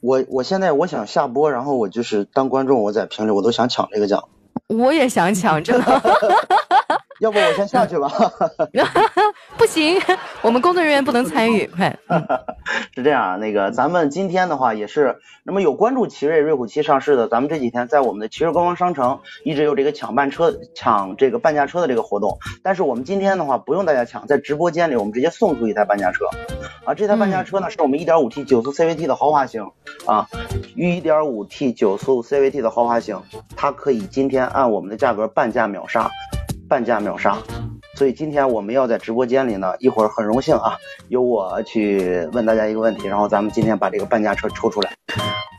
[0.00, 4.28] 我我现在我想下播，然后我就是当观众，我在评论我都想抢这个奖。
[4.68, 6.02] 我也想抢，真的。
[7.20, 8.10] 要不我先下去吧。
[9.56, 10.00] 不行，
[10.40, 11.66] 我们工作人员不能参与。
[11.66, 11.96] 快，
[12.94, 22.38] 是这样啊，那个咱们今天的话也是，那么有关注奇瑞瑞虎七上市的，咱们这几天在我们的奇瑞官方商城一直有这个抢半车、抢这个半价车的这个活动。
[22.62, 26.24] 但是我们今天的话不用大家抢，在直播间里我们直接送出一台半价车。
[26.84, 29.68] 啊，这台半价车呢是我们 1.5T 九速 CVT 的豪华型
[30.06, 30.28] 啊
[30.76, 33.20] ，1.5T 九速 CVT 的豪华型，
[33.56, 36.08] 它可以今天按我们的价格半价秒杀。
[36.68, 37.38] 半价秒杀，
[37.94, 40.76] 所以今天我们要在直播间里呢，一会儿很荣幸啊，
[41.08, 44.90] 由我去问大家一个问题，然后咱们今天把这个半价车抽出来。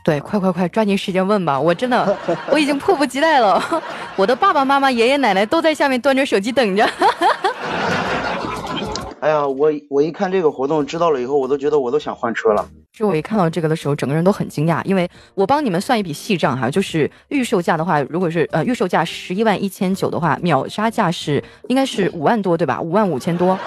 [0.04, 2.16] 对，快快快，抓紧时间问吧，我真的
[2.50, 3.60] 我已经迫不及待了，
[4.16, 6.88] 我的爸爸妈妈、爷爷奶奶都在下面端着手机等着。
[9.20, 12.64] 哎呀，我我一看这个活动，知道了以后，我都觉得我都想换车了。
[12.96, 22.80] 就我一看到这个的时候，整个人都很惊讶，因为我帮你们算一笔细账哈，就是预售价的话，如果是呃预售价十一万一千九的话，秒杀价是应该是五万多对吧？
[22.80, 23.58] 五万五千多，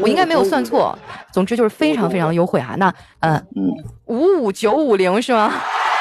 [0.00, 0.98] 我应该没有算错。
[1.32, 2.74] 总之就是非常非常的优惠哈。
[2.76, 3.70] 那呃嗯
[4.06, 5.52] 五五九五零是吗？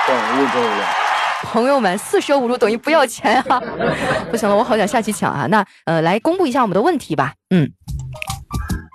[0.07, 0.84] 对，五五九五零。
[1.43, 3.59] 朋友们，四舍五入等于不要钱啊！
[4.30, 5.47] 不行了，我好想下去抢啊。
[5.47, 7.34] 那呃来公布一下我们的问题吧。
[7.49, 7.68] 嗯。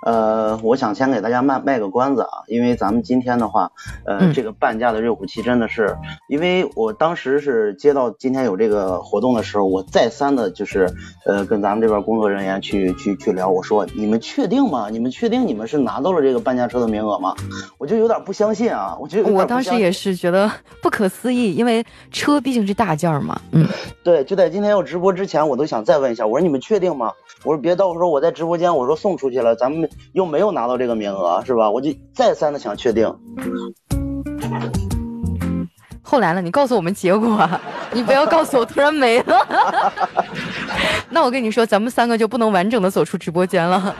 [0.07, 3.69] 呃，我想先给大家卖卖个关子啊，因为咱们今天的话，
[4.05, 5.97] 呃，这个半价的瑞虎七真的是，
[6.29, 10.89] 因为我当时是接到今天有这个活动的时候，我再三的就是
[11.25, 14.87] 呃跟咱们这边工作人员去去去聊，我说你们确定吗？
[14.89, 17.35] 你们确定你们是拿到了这个半价车的名额吗？
[17.77, 20.49] 我就有点不相信啊，我觉得我当时也是觉得
[20.81, 23.37] 不可思议，因为车毕竟是大件嘛。
[23.51, 23.67] 嗯，
[24.05, 27.11] 对，就在今天要直播之前，我都想再问一下，我说你们确定吗？
[27.43, 29.89] 我说别到时候我在直播间我说送出去了，咱们。
[30.13, 31.69] 又没有拿到这个名额，是吧？
[31.69, 33.13] 我就再三的想确定。
[36.01, 37.49] 后来了，你告诉我们结果，
[37.91, 39.45] 你不要告诉我突然没了。
[41.09, 43.93] 那我跟你说，咱们三个就不能完整的走出直播间了。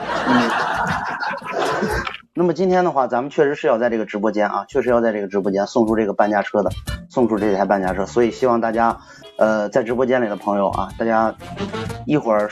[2.34, 6.70] 那么今天的话，咱们确实是要在这个直播间啊，确实要在这个直播间送出这个半价车的，
[7.10, 8.98] 送出这台半价车，所以希望大家，
[9.38, 11.34] 呃，在直播间里的朋友啊，大家
[12.06, 12.50] 一会儿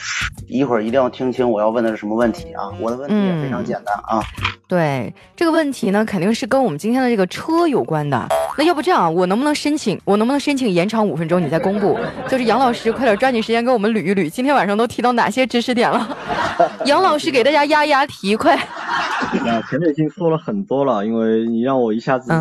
[0.47, 4.23] 一会儿一定要听清我要问的是什么问题啊，我的问题也非常简单啊。
[4.67, 8.27] 对这个问题呢，肯定是跟我们今天的这个车有关的。
[8.57, 9.99] 那要不这样，我能不能申请？
[10.05, 11.41] 我能不能申请延长五分钟？
[11.41, 11.99] 你再公布。
[12.27, 16.17] 就是杨老师，快点抓紧时间给我们捋一捋，今天晚上都提到哪些知识点了？
[16.85, 18.55] 杨老师给大家压压题，快。
[18.55, 22.31] 啊，前面已经说了很多了，因为你让我一下子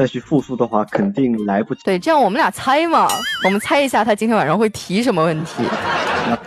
[0.00, 1.82] 再去复述的话，肯定来不及。
[1.84, 3.06] 对，这样我们俩猜嘛，
[3.44, 5.62] 我们猜一下他今天晚上会提什么问题。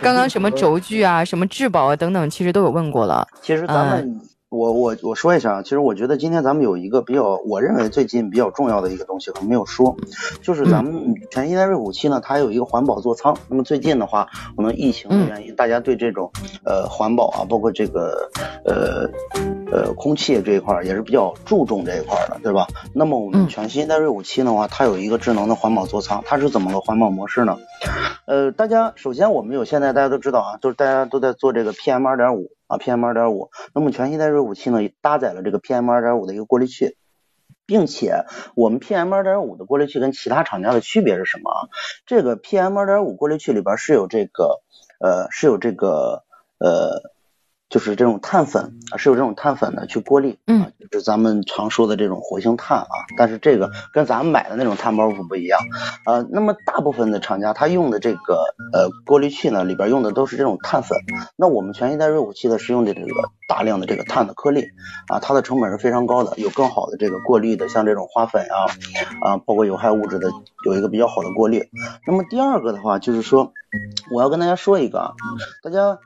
[0.02, 3.24] 刚刚什么轴距啊，什么质保啊等等，其实都有问过了。
[3.40, 4.20] 其实咱们。
[4.50, 9.96] 我我我说一下啊，其实我觉得今天咱们有一个比较，我认为最近比较重要的一个东西可能没有说，
[10.42, 10.94] 就是咱们
[11.32, 13.36] 全新代瑞虎七呢，它有一个环保座舱。
[13.48, 16.30] 那么最近的话，可能疫情的原因，大家对这种
[16.64, 18.30] 呃环保啊，包括这个
[18.64, 19.08] 呃
[19.74, 22.68] 呃空气这一块也是比较注重这一块的，对吧？
[22.94, 27.58] 那么我们全新的瑞五七的话，它有一个智能的环保座舱，它是怎么个环保模式呢？
[28.26, 32.52] 呃，大家首先我们有现在大家都知道啊，就是大家都在做这个 PM 二点五。
[32.66, 36.96] 啊，PM 二点五，那么全新代瑞五七呢，搭载了这个 PM 二点五的一个过滤器，
[37.66, 41.68] 并且我们 PM 二点五的过滤器跟其他厂家的区别是什么啊？
[42.06, 44.62] 这个 PM 二点五过滤器里边是有这个，
[44.98, 46.24] 呃，是有这个，
[46.58, 47.13] 呃。
[47.74, 52.86] 就是这种碳粉啊，是有这种碳粉的去过滤，嗯，就是咱们常说的这种活性炭啊。
[53.16, 55.58] 但是这个跟咱们买的那种碳包袱不一样，
[56.06, 60.96] 呃，那么大部分的厂家他用的这个呃过滤器呢，里边用的都是这种碳粉。
[61.34, 63.08] 那我们全新代瑞虎七的是用的这个
[63.46, 64.64] 大量的这个碳的颗粒
[65.08, 68.66] 啊，它的成本是非常高的，有更好的这个过滤的，像这种花粉啊
[69.20, 70.30] 啊，包括有害物质的，
[70.66, 71.62] 有一个比较好的过滤。
[72.06, 73.52] 那么第二个的话就是说。
[74.12, 75.10] 我要跟大家说一个啊，
[75.60, 75.98] 大家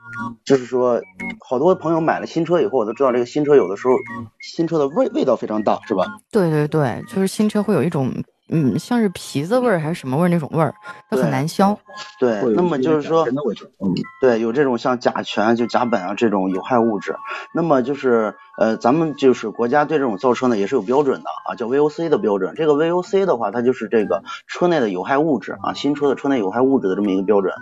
[0.43, 0.99] 就是说，
[1.47, 3.93] 好多朋友买了新车以后，我都知道这个新车有的时候
[4.39, 6.07] 新车的味味道非常大，是吧？
[6.31, 8.11] 对对对，就是新车会有一种。
[8.49, 10.73] 嗯，像是皮子味儿还是什么味儿那种味儿，
[11.09, 11.77] 它很难消。
[12.19, 17.15] 对，那么就是说，嗯，对，有这种像甲醛、就甲苯啊这种有害物质。
[17.53, 22.55] 那么就是呃，咱们就是国家对这种造车呢也是有标准的啊，叫 VOC 的标准。
[22.55, 27.53] 这个 VOC 的话，它就是这个车内的有害物质啊，新车的车内有害物质的这么一个标准。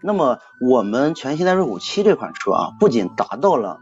[0.00, 3.78] 那么我们全新代瑞虎七这款车啊，不仅达到了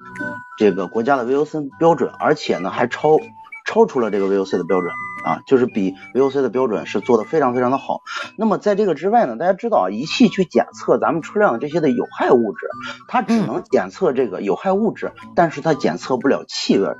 [0.57, 3.19] 这个国家的 VOC 标准，而且呢还超
[3.65, 4.93] 超出了这个 VOC 的标准。
[5.25, 8.03] 啊，就是比 VOC 的标准是做的非常非常的好。
[8.37, 12.69] 那么在这个之外呢，大家知道啊，仪器去检测咱们车辆这些的有害物质，
[13.09, 16.91] 它只能检测这个有害物质，但是它检测不了气味，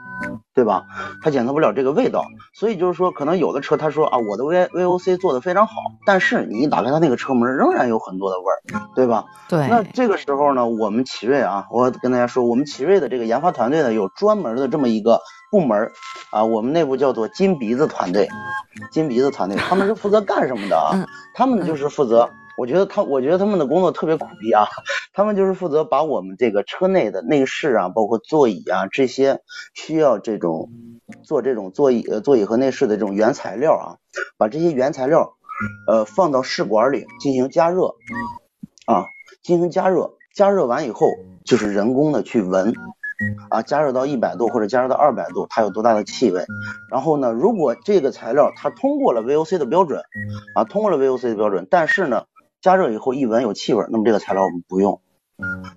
[0.55, 0.85] 对吧？
[1.23, 2.25] 它检测不了这个味道。
[2.55, 5.75] 所以就是说，可能有的车他说啊，我的 V VOC 做的非常好，
[6.07, 9.27] 但是你一打开它那个车门，仍然有很多的味儿，对吧？
[9.51, 9.69] 对。
[9.69, 15.21] 那这个时候呢，我们奇瑞啊，我跟大家说，我们奇瑞的这个研发团队呢，有专门的这么一个。
[15.55, 15.89] 部门
[16.33, 18.29] 啊，我们内部叫做金鼻子团队，
[18.91, 20.91] 金鼻子团队，他们是负责干什么的啊？
[21.33, 22.29] 他们就是负责，
[22.59, 24.67] 我觉得他，我觉得他们的工作特别苦逼啊，
[25.15, 29.43] 他们就是负责把我们这个车内的内饰啊，包括座椅啊这些
[29.75, 30.71] 需要这种
[31.23, 33.87] 做这种座椅呃座椅和内饰的这种原材料啊，
[34.37, 35.35] 把这些原材料
[35.87, 37.95] 呃放到试管里进行加热
[38.87, 39.07] 啊，
[39.45, 41.07] 进行加热，加热完以后
[41.45, 42.75] 就是人工的去闻。
[43.51, 46.45] 啊，加热到一百度或者加热到二百度，它有多大的气味？
[46.91, 50.03] 然后呢，如果这个材料它通过了 VOC 的标准，
[50.55, 52.25] 啊，通过了 VOC 的标准，但是呢，
[52.61, 55.01] 加热以后一闻有气味，那么这个材料我们不用。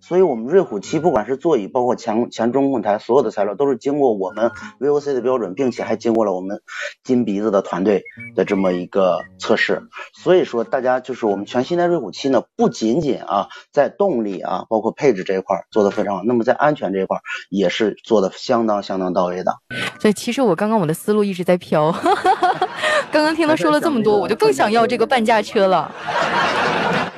[0.02, 6.62] 所以，我们瑞虎七不管是座椅，包括前前中控台，所有的材料都是经过我们 VOC 的标准，并且还经过了我们
[7.04, 8.04] 金鼻子的团队
[8.36, 9.82] 的这么一个测试。
[10.14, 17.18] 所以说，大家就是我们全新的瑞虎七呢，不仅仅啊在动力啊，包括配置这一块做的非常好，那么在安全这一块
[17.50, 19.52] 也是做的相当相当到位的。
[20.00, 21.92] 所以，其实我刚刚我的思路一直在飘，
[23.12, 25.92] 刚刚听他说了这么多，我就更想要这个半价车了。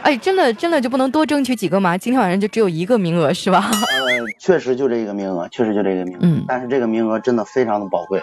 [0.09, 1.95] 哎，真的真的就不能多争取几个吗？
[1.95, 3.69] 今天晚上就只有一个名额是吧？
[3.69, 6.19] 呃，确实就这一个名额，确实就这个名额。
[6.23, 8.19] 嗯，但是这个名额真的非常的宝贵，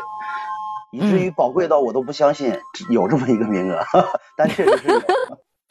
[0.91, 2.53] 以至于宝贵到我都不相信
[2.91, 3.79] 有这么一个名额，
[4.37, 5.01] 但确实是有。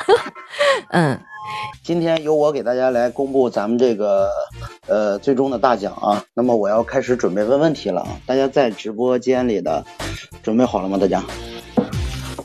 [0.92, 1.20] 嗯，
[1.84, 4.30] 今天由我给大家来公布咱们这个
[4.88, 6.24] 呃最终的大奖啊。
[6.34, 8.08] 那么我要开始准备问问题了啊！
[8.26, 9.84] 大家在直播间里的
[10.42, 10.98] 准备好了吗？
[10.98, 11.22] 大家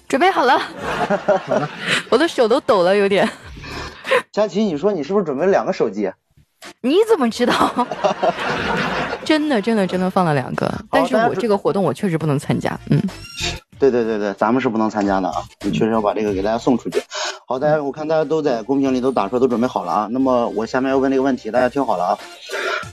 [0.08, 0.60] 准备好了，
[2.10, 3.28] 我的手都抖了，有点。
[4.32, 6.10] 佳琪，你说你是不是准备了两个手机？
[6.82, 7.86] 你怎么知道？
[9.24, 10.70] 真的，真的，真的放了两个。
[10.90, 12.78] 但是我这个活动我确实不能参加。
[12.90, 13.00] 嗯，
[13.78, 15.42] 对对对对，咱们是不能参加的啊。
[15.64, 17.02] 你确实要把这个给大家送出去。
[17.50, 20.08] 好，大家我看大家都在公屏里都打出来，都准备好了啊。
[20.12, 22.18] 那么我下面要问这个问题，大家听好了啊。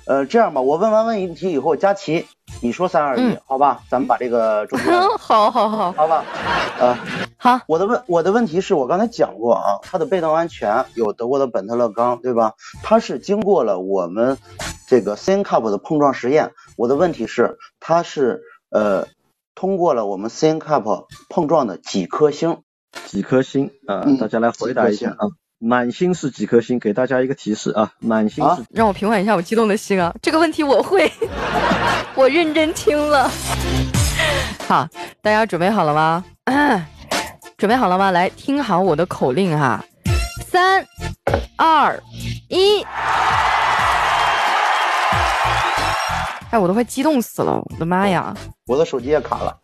[0.08, 2.26] 呃，这样吧，我问完问题以后，佳琪，
[2.60, 4.80] 你说三二一嗯，好吧，咱们把这个 中
[5.20, 6.26] 好好好好吧？
[6.80, 6.98] 呃，
[7.38, 12.54] 好，我的问我的问题是我刚才讲过啊，它的被动安全有德国的本特勒钢，对吧？
[12.82, 14.40] 它是经过了我们
[14.88, 16.54] 这个 CN Cup 的碰撞实验。
[16.78, 18.42] 我的问题是，它是
[18.72, 19.06] 呃
[19.54, 22.64] 通过了我们 CN Cup 碰撞的几颗星？
[23.06, 25.28] 几颗星啊、嗯大家来回答一下啊。
[25.60, 26.78] 满星是几颗星？
[26.78, 30.14] 给大家一个提示啊，满星是、啊让我平缓一下我激动的心啊！
[30.22, 31.12] 这个问题我会，
[32.16, 33.28] 我认真听了。
[34.68, 34.88] 好，
[35.24, 36.24] 大家准备好了吗？
[37.58, 38.12] 准备好了吗？
[38.12, 39.84] 来，听好我的口令哈，
[40.46, 40.86] 三、
[41.58, 42.00] 二、
[42.50, 42.84] 一。
[46.52, 47.54] 哎，我都快激动死了！
[47.54, 48.36] 我的妈呀！
[48.68, 49.58] 我的手机也卡了。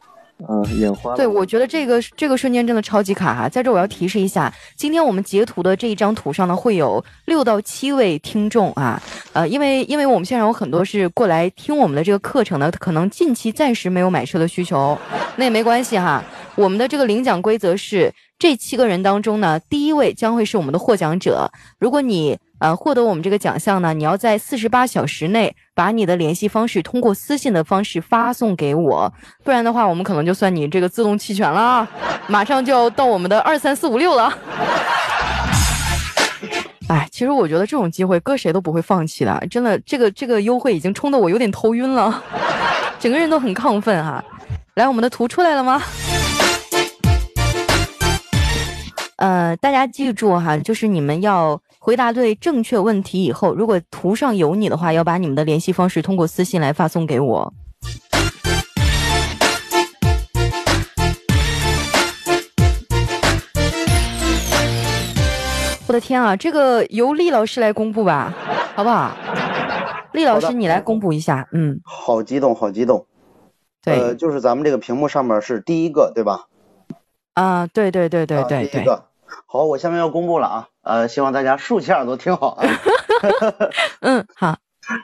[0.48, 1.18] 嗯、眼花了。
[1.18, 3.48] 对，我觉得这个这个瞬间真的超级卡哈。
[3.48, 14.98] 在这我要提示一下，今天我们截图的这一张图上呢，会有六到七位听众啊，呃，因为因为我们现场有很多是过来听我们的这个课程的，可能近期暂时没有买车的需求，
[15.38, 16.24] 那也没关系哈。
[16.56, 21.50] 我们的这个领奖规则是，这七个人当中呢，第一位将会是我们的获奖者。
[21.80, 31.88] 如果你呃获得我们这个奖项呢，你要在四十八小时内把你的联系方式通过私信的方式发送给我，不然的话，我们可能就算你这个自动弃权了啊。
[32.28, 34.34] 马上就要到我们的二三四五六了。
[36.88, 42.24] 哎，其实我觉得这种机会搁谁都不会放弃的，真的，这个这个优惠已经冲得我有点头晕了，
[42.98, 44.24] 整个人都很亢奋哈、
[44.76, 45.82] 来，我们的图出来了吗？
[49.18, 57.54] 呃，大家记住哈，就是你们要回答对正确问题以后，如果图上有你的话，要把你们的联系方式通过私信来发送给我。
[65.86, 68.34] 我的天啊，这个由厉老师来公布吧，
[68.76, 69.12] 好不好？
[70.14, 71.46] 厉老师，你来公布一下。
[71.52, 73.06] 嗯，好激动，好激动。
[73.84, 76.46] 对，呃，就是咱们这个屏幕上面是第一个，对吧？
[77.34, 79.04] 啊，对对对对对对对，第一个。
[79.46, 82.66] 好，我下面要公布了啊，呃，希望大家竖起耳朵听好啊。
[84.02, 84.58] 嗯，好，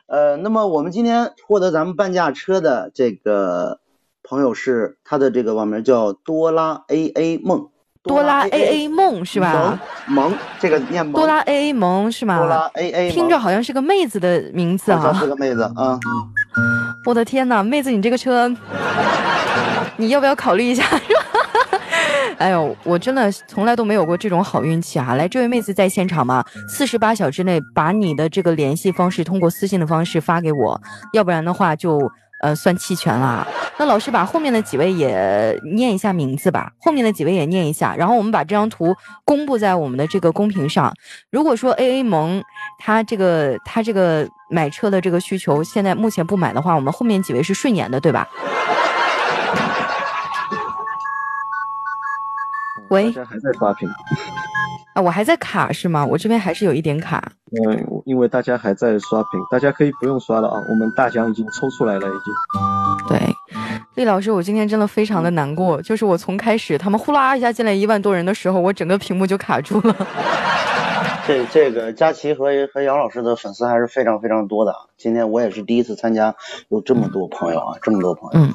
[0.08, 3.80] 呃，那么我们今天获得咱们半价车的这个
[4.24, 7.70] 朋友是他的这个网名叫多拉 A A 梦，
[8.04, 9.80] 多拉 A A 梦是吧？
[10.08, 10.32] 萌？
[10.32, 11.14] 萌，这个念萌。
[11.14, 15.00] 多拉 A A 萌是多拉吗？A A，听着好像是个妹子的名字啊！
[15.00, 16.00] 好像是个妹子啊。
[17.06, 18.48] 我的天呐，妹子，你这个车，
[19.98, 20.84] 你要不要考虑一下？
[22.40, 25.16] 哎呦，我真的从来都没有过这种好运气啊！
[25.16, 26.44] 来，这位妹子在现场吗？
[26.70, 30.80] 四十八小时内把你的这个联系方式通过私信的方式发给我，
[31.12, 32.00] 要不然的话就
[32.42, 33.46] 呃算弃权啦。
[33.78, 40.94] 那老师把后面的几位也念一下名字吧，后面的几位也念一下，然后我们把这张图公布在我们的这个公屏上。
[41.30, 42.42] 如果说 A A 萌
[42.80, 48.26] 他这个他这个买车的这个需求现在目前不买的话，我们后面几位是顺延的，对吧？
[52.90, 53.88] 喂大家还在刷屏，
[54.96, 56.06] 啊，我还在卡是吗？
[56.06, 57.32] 我这边还是有一点卡。
[57.52, 62.34] 嗯，因为大家还在刷屏，大家可以不用刷了啊，我们大奖已经抽出来了，已经。
[63.08, 63.20] 对，
[63.96, 69.96] 厉老师，我今天真的非常的难过，就是我从开始他们呼啦一下进来一万多人的时候，我整个屏幕就卡住了。
[71.30, 74.80] 这 这个佳琪和和杨老师的粉丝还是非常非常多的啊。
[74.98, 76.36] 今天我也是第一次参加，
[76.70, 78.40] 有这么多朋友啊，这么多朋友。
[78.40, 78.52] 嗯，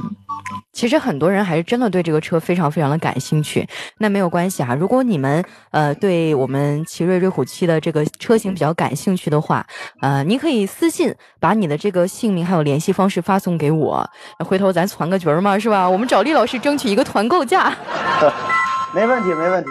[0.73, 3.67] 其实很多人还是真的对这个车非常非常的感兴趣。
[3.99, 9.65] 那没有关系啊，如果你们呃对我们奇瑞瑞虎七的这个车型比较感兴趣的话，
[10.01, 14.05] 呃，你可以私信把你的这个姓名还有联系方式发送给我，
[14.41, 15.89] 回头咱攒个局儿嘛，是吧？
[15.89, 17.73] 我们找厉老师争取一个团购价。
[18.95, 19.71] 没问题，没问题。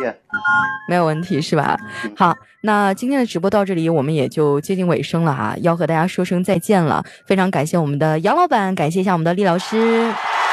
[0.90, 1.78] 没有问题是吧？
[2.18, 7.04] 好，那今天的直播到这里，我们也就接近尾声了啊，要和大家说声再见了。
[7.26, 10.12] 非常感谢我们的杨老板，感谢一下我们的厉老师。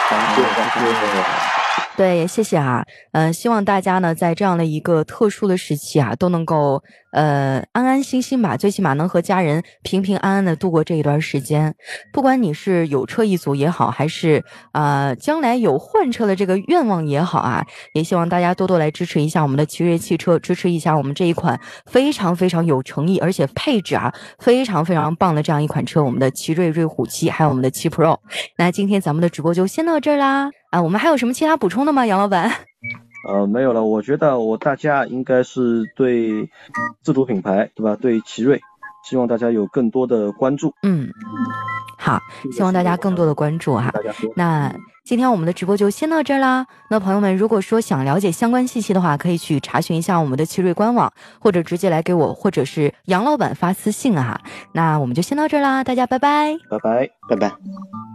[0.08, 0.70] 感谢感
[1.44, 1.49] 谢。
[1.96, 2.82] 对，谢谢啊，
[3.12, 6.82] 嗯、希望大家呢在这样的一个特殊的时期啊，都能够
[7.12, 11.74] 呃安安心心吧，最起码能和家人平平安安的度过这一段时间。
[12.10, 28.16] 不管你是有车一族也好，还是呃将来有换车的这个愿望也好啊，也希望大家多多来支持一下我们的奇瑞汽车，支持一下我们这一款非常非常有诚意，而且配置啊非常非常棒的这样一款车，我们的奇瑞瑞虎七，还有我们的七 Pro。
[28.56, 30.50] 那今天咱们的直播就先到这儿啦。
[30.70, 32.50] 啊，我们还有什么其他补充的吗，杨老板？
[33.28, 36.48] 呃，没有了，我觉得我大家应该是对
[37.02, 37.94] 自主品牌，对吧？
[38.00, 38.58] 对奇瑞，
[39.04, 40.72] 希望大家有更多的关注。
[40.82, 41.06] 嗯，
[41.98, 42.18] 好，
[42.52, 43.92] 希望大家更多的关注哈。
[44.36, 44.74] 那
[45.04, 46.66] 今天我们的直播就先到这儿啦。
[46.88, 54.40] 那朋友们，如果说想了解相关信息的话，可以去查询一下我们的奇瑞官网，或者直接来给我或者是杨老板发私信啊。
[54.72, 56.56] 那我们就先到这儿啦，大家拜拜。
[56.70, 57.10] 拜拜。
[57.28, 58.09] 拜拜。